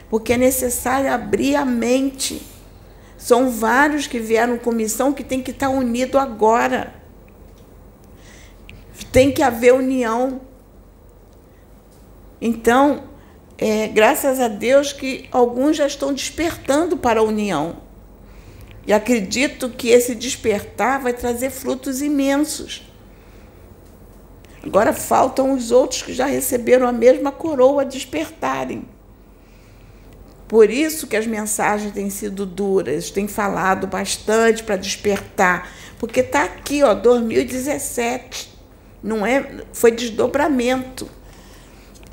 Porque 0.10 0.34
é 0.34 0.38
necessário 0.38 1.12
abrir 1.12 1.56
a 1.56 1.66
mente 1.66 2.42
são 3.26 3.50
vários 3.50 4.06
que 4.06 4.20
vieram 4.20 4.56
com 4.58 4.72
missão 4.72 5.12
que 5.12 5.24
tem 5.24 5.42
que 5.42 5.50
estar 5.50 5.70
unido 5.70 6.20
agora. 6.20 6.94
Tem 9.12 9.32
que 9.32 9.42
haver 9.42 9.74
união. 9.74 10.42
Então, 12.48 13.06
é, 13.58 13.88
graças 13.88 14.40
a 14.40 14.48
Deus 14.48 14.94
que 14.94 15.28
alguns 15.32 15.78
já 15.78 15.88
estão 15.88 16.14
despertando 16.14 16.96
para 16.96 17.20
a 17.20 17.24
união. 17.24 17.78
E 18.86 18.94
acredito 18.94 19.68
que 19.68 19.90
esse 19.90 20.14
despertar 20.14 21.02
vai 21.02 21.12
trazer 21.12 21.50
frutos 21.50 22.04
imensos. 22.04 22.88
Agora 24.62 24.94
faltam 24.94 25.54
os 25.54 25.72
outros 25.72 26.04
que 26.04 26.14
já 26.14 26.28
receberam 26.28 26.88
a 26.88 26.92
mesma 26.92 27.32
coroa 27.32 27.84
despertarem. 27.84 28.86
Por 30.48 30.70
isso 30.70 31.08
que 31.08 31.16
as 31.16 31.26
mensagens 31.26 31.94
têm 31.94 32.12
sido 32.12 32.46
duras, 32.46 33.10
têm 33.10 33.28
falado 33.28 33.88
bastante 33.88 34.62
para 34.62 34.76
despertar, 34.76 35.72
porque 35.98 36.20
está 36.20 36.44
aqui, 36.44 36.84
ó, 36.84 36.94
2017, 36.94 38.54
não 39.02 39.26
é? 39.26 39.64
Foi 39.74 39.90
desdobramento. 39.90 41.10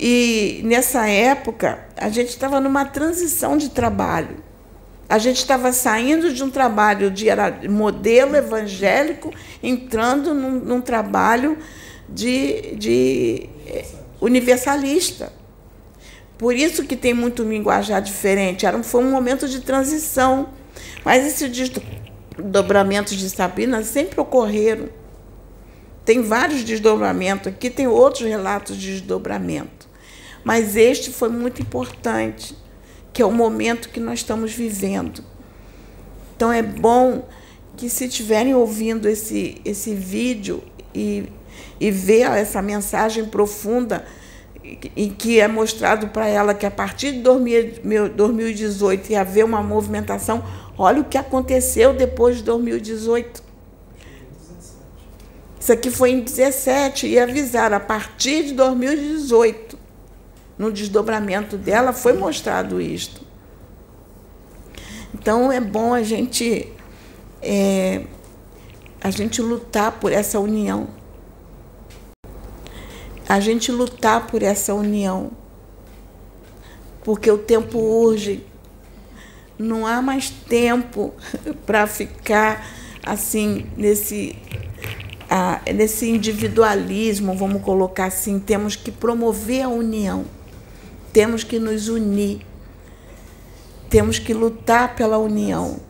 E 0.05 0.63
nessa 0.65 1.07
época 1.07 1.79
a 1.97 2.09
gente 2.09 2.31
estava 2.31 2.61
numa 2.61 2.85
transição 2.85 3.57
de 3.57 3.71
trabalho. 3.71 4.43
A 5.09 5.17
gente 5.17 5.37
estava 5.37 5.73
saindo 5.73 6.35
de 6.35 6.43
um 6.43 6.51
trabalho 6.51 7.09
de 7.09 7.27
modelo 7.71 8.35
evangélico, 8.35 9.33
entrando 9.63 10.35
num, 10.35 10.59
num 10.59 10.81
trabalho 10.81 11.57
de, 12.09 12.75
de 12.75 13.49
eh, 13.65 13.85
universalista. 14.21 15.33
Por 16.37 16.53
isso 16.53 16.83
que 16.83 16.97
tem 16.97 17.15
muito 17.15 17.45
linguajar 17.45 18.03
diferente. 18.03 18.67
Era, 18.67 18.83
foi 18.83 19.05
um 19.05 19.11
momento 19.13 19.47
de 19.47 19.61
transição. 19.61 20.49
Mas 21.05 21.25
esses 21.25 21.49
desdobramentos 21.49 23.15
de 23.15 23.31
Sabina 23.31 23.85
sempre 23.85 24.21
ocorreram. 24.21 24.89
Tem 26.05 26.23
vários 26.23 26.65
desdobramentos 26.65 27.47
aqui, 27.47 27.71
tem 27.71 27.87
outros 27.87 28.27
relatos 28.27 28.77
de 28.77 28.95
desdobramento. 28.95 29.82
Mas 30.45 30.77
este 30.77 31.11
foi 31.11 31.29
muito 31.29 31.63
importante, 31.63 32.57
que 33.13 33.23
é 33.23 33.27
o 33.27 33.31
momento 33.31 33.89
que 33.89 34.01
nós 34.01 34.21
estamos 34.21 34.53
vivendo. 34.53 35.23
Então 36.37 36.53
é 36.53 36.63
bom 36.63 37.29
que 37.77 37.89
se 37.89 38.07
estiverem 38.07 38.55
ouvindo 38.55 39.09
esse, 39.09 39.61
esse 39.65 39.95
vídeo 39.95 40.63
e, 40.95 41.29
e 41.81 41.91
ver 41.91 42.31
essa 42.31 42.61
mensagem 42.61 43.25
profunda, 43.27 44.05
em 44.97 45.11
que 45.11 45.41
é 45.41 45.49
mostrado 45.49 46.09
para 46.09 46.27
ela 46.27 46.55
que 46.55 46.65
a 46.65 46.71
partir 46.71 47.13
de 47.13 47.21
2018 47.21 49.11
ia 49.11 49.21
haver 49.21 49.45
uma 49.45 49.63
movimentação. 49.63 50.45
Olha 50.79 51.01
o 51.01 51.05
que 51.05 51.19
aconteceu 51.19 51.93
depois 51.93 52.37
de 52.39 52.45
2018. 52.45 53.43
Isso 55.59 55.73
aqui 55.73 55.91
foi 55.91 56.11
em 56.11 56.21
17 56.21 57.07
e 57.07 57.19
avisaram 57.19 57.77
a 57.77 57.81
partir 57.81 58.45
de 58.45 58.55
2018. 58.55 59.82
No 60.63 60.71
desdobramento 60.71 61.57
dela 61.57 61.93
foi 61.93 62.13
mostrado 62.13 62.81
isto. 62.81 63.21
Então 65.13 65.51
é 65.51 65.61
bom 65.61 65.93
a 65.93 66.05
gente 66.05 66.73
é, 67.43 68.05
a 69.01 69.11
gente 69.11 69.43
lutar 69.43 69.91
por 69.99 70.13
essa 70.13 70.39
união 70.39 71.03
a 73.29 73.41
gente 73.41 73.73
lutar 73.73 74.27
por 74.27 74.43
essa 74.43 74.73
união. 74.73 75.31
Porque 77.03 77.31
o 77.31 77.39
tempo 77.39 77.79
urge. 77.79 78.45
Não 79.59 79.87
há 79.87 80.03
mais 80.03 80.29
tempo 80.31 81.15
para 81.65 81.87
ficar 81.87 82.67
assim 83.03 83.67
nesse 83.77 84.37
ah, 85.31 85.63
nesse 85.75 86.11
individualismo, 86.11 87.35
vamos 87.35 87.63
colocar 87.63 88.05
assim, 88.05 88.39
temos 88.39 88.77
que 88.77 88.93
promover 88.93 89.63
a 89.63 89.69
união. 89.69 90.27
Temos 91.13 91.45
que 91.45 91.59
nos 91.59 91.89
unir. 91.89 92.41
Temos 93.91 94.19
que 94.19 94.33
lutar 94.33 94.95
pela 94.95 95.19
união. 95.19 95.81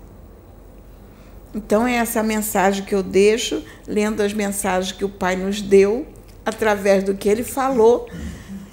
Então 1.54 1.87
é 1.87 1.96
essa 1.96 2.22
mensagem 2.22 2.85
que 2.85 2.94
eu 2.94 3.02
deixo, 3.02 3.62
lendo 3.87 4.22
as 4.22 4.32
mensagens 4.32 4.92
que 4.92 5.04
o 5.04 5.08
Pai 5.08 5.37
nos 5.37 5.61
deu 5.61 6.06
através 6.44 7.04
do 7.04 7.14
que 7.14 7.28
ele 7.28 7.44
falou. 7.44 8.08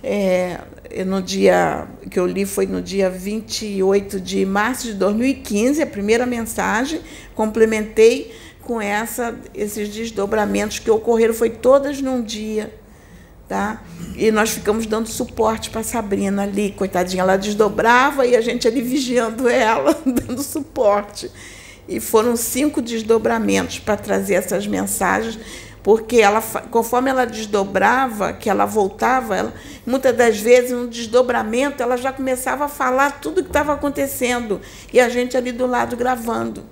É, 0.01 0.61
no 1.05 1.21
dia 1.21 1.87
que 2.09 2.19
eu 2.19 2.25
li 2.25 2.45
foi 2.45 2.65
no 2.65 2.81
dia 2.81 3.09
28 3.09 4.19
de 4.19 4.45
março 4.45 4.87
de 4.87 4.93
2015, 4.93 5.81
a 5.81 5.87
primeira 5.87 6.25
mensagem, 6.25 7.01
complementei 7.35 8.33
com 8.61 8.81
essa 8.81 9.37
esses 9.53 9.89
desdobramentos 9.89 10.79
que 10.79 10.89
ocorreram 10.89 11.33
foi 11.33 11.49
todas 11.49 12.01
num 12.01 12.21
dia, 12.21 12.73
tá? 13.49 13.81
E 14.15 14.31
nós 14.31 14.51
ficamos 14.51 14.85
dando 14.85 15.09
suporte 15.09 15.71
para 15.71 15.83
Sabrina 15.83 16.43
ali, 16.43 16.71
coitadinha, 16.71 17.23
ela 17.23 17.35
desdobrava 17.35 18.25
e 18.25 18.35
a 18.35 18.41
gente 18.41 18.67
ali 18.67 18.81
vigiando 18.81 19.49
ela, 19.49 19.97
dando 20.05 20.43
suporte. 20.43 21.29
E 21.87 21.99
foram 21.99 22.37
cinco 22.37 22.81
desdobramentos 22.81 23.79
para 23.79 23.97
trazer 23.97 24.35
essas 24.35 24.67
mensagens 24.67 25.39
porque 25.81 26.17
ela, 26.17 26.41
conforme 26.69 27.09
ela 27.09 27.25
desdobrava, 27.25 28.33
que 28.33 28.49
ela 28.49 28.65
voltava, 28.65 29.35
ela, 29.35 29.53
muitas 29.85 30.15
das 30.15 30.37
vezes 30.37 30.71
no 30.71 30.87
desdobramento 30.87 31.81
ela 31.81 31.97
já 31.97 32.11
começava 32.11 32.65
a 32.65 32.67
falar 32.67 33.19
tudo 33.21 33.39
o 33.39 33.43
que 33.43 33.49
estava 33.49 33.73
acontecendo 33.73 34.61
e 34.93 34.99
a 34.99 35.09
gente 35.09 35.37
ali 35.37 35.51
do 35.51 35.65
lado 35.65 35.95
gravando. 35.95 36.63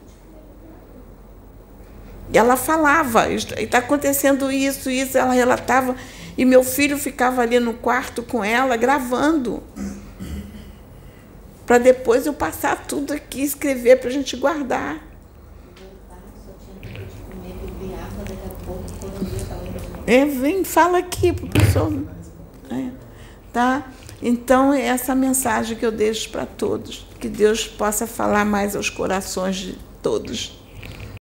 E 2.31 2.37
ela 2.37 2.57
falava, 2.57 3.31
está 3.31 3.77
acontecendo 3.77 4.51
isso, 4.51 4.89
isso, 4.89 5.17
ela 5.17 5.31
relatava, 5.31 5.95
e 6.37 6.45
meu 6.45 6.63
filho 6.63 6.97
ficava 6.97 7.41
ali 7.41 7.59
no 7.59 7.73
quarto 7.73 8.21
com 8.21 8.43
ela 8.43 8.77
gravando. 8.77 9.63
Para 11.65 11.79
depois 11.79 12.25
eu 12.25 12.33
passar 12.33 12.85
tudo 12.87 13.11
aqui, 13.11 13.41
escrever 13.41 13.99
para 13.99 14.09
a 14.09 14.13
gente 14.13 14.37
guardar. 14.37 15.05
É, 20.05 20.23
vem, 20.23 20.63
fala 20.63 20.99
aqui 20.99 21.33
para 21.33 21.45
o 21.45 21.49
pessoal. 21.49 21.91
É, 22.71 22.89
tá? 23.51 23.91
Então, 24.21 24.73
é 24.73 24.83
essa 24.83 25.13
mensagem 25.13 25.77
que 25.77 25.85
eu 25.85 25.91
deixo 25.91 26.29
para 26.29 26.45
todos. 26.45 27.05
Que 27.19 27.27
Deus 27.27 27.67
possa 27.67 28.07
falar 28.07 28.45
mais 28.45 28.75
aos 28.75 28.89
corações 28.89 29.57
de 29.57 29.77
todos. 30.01 30.57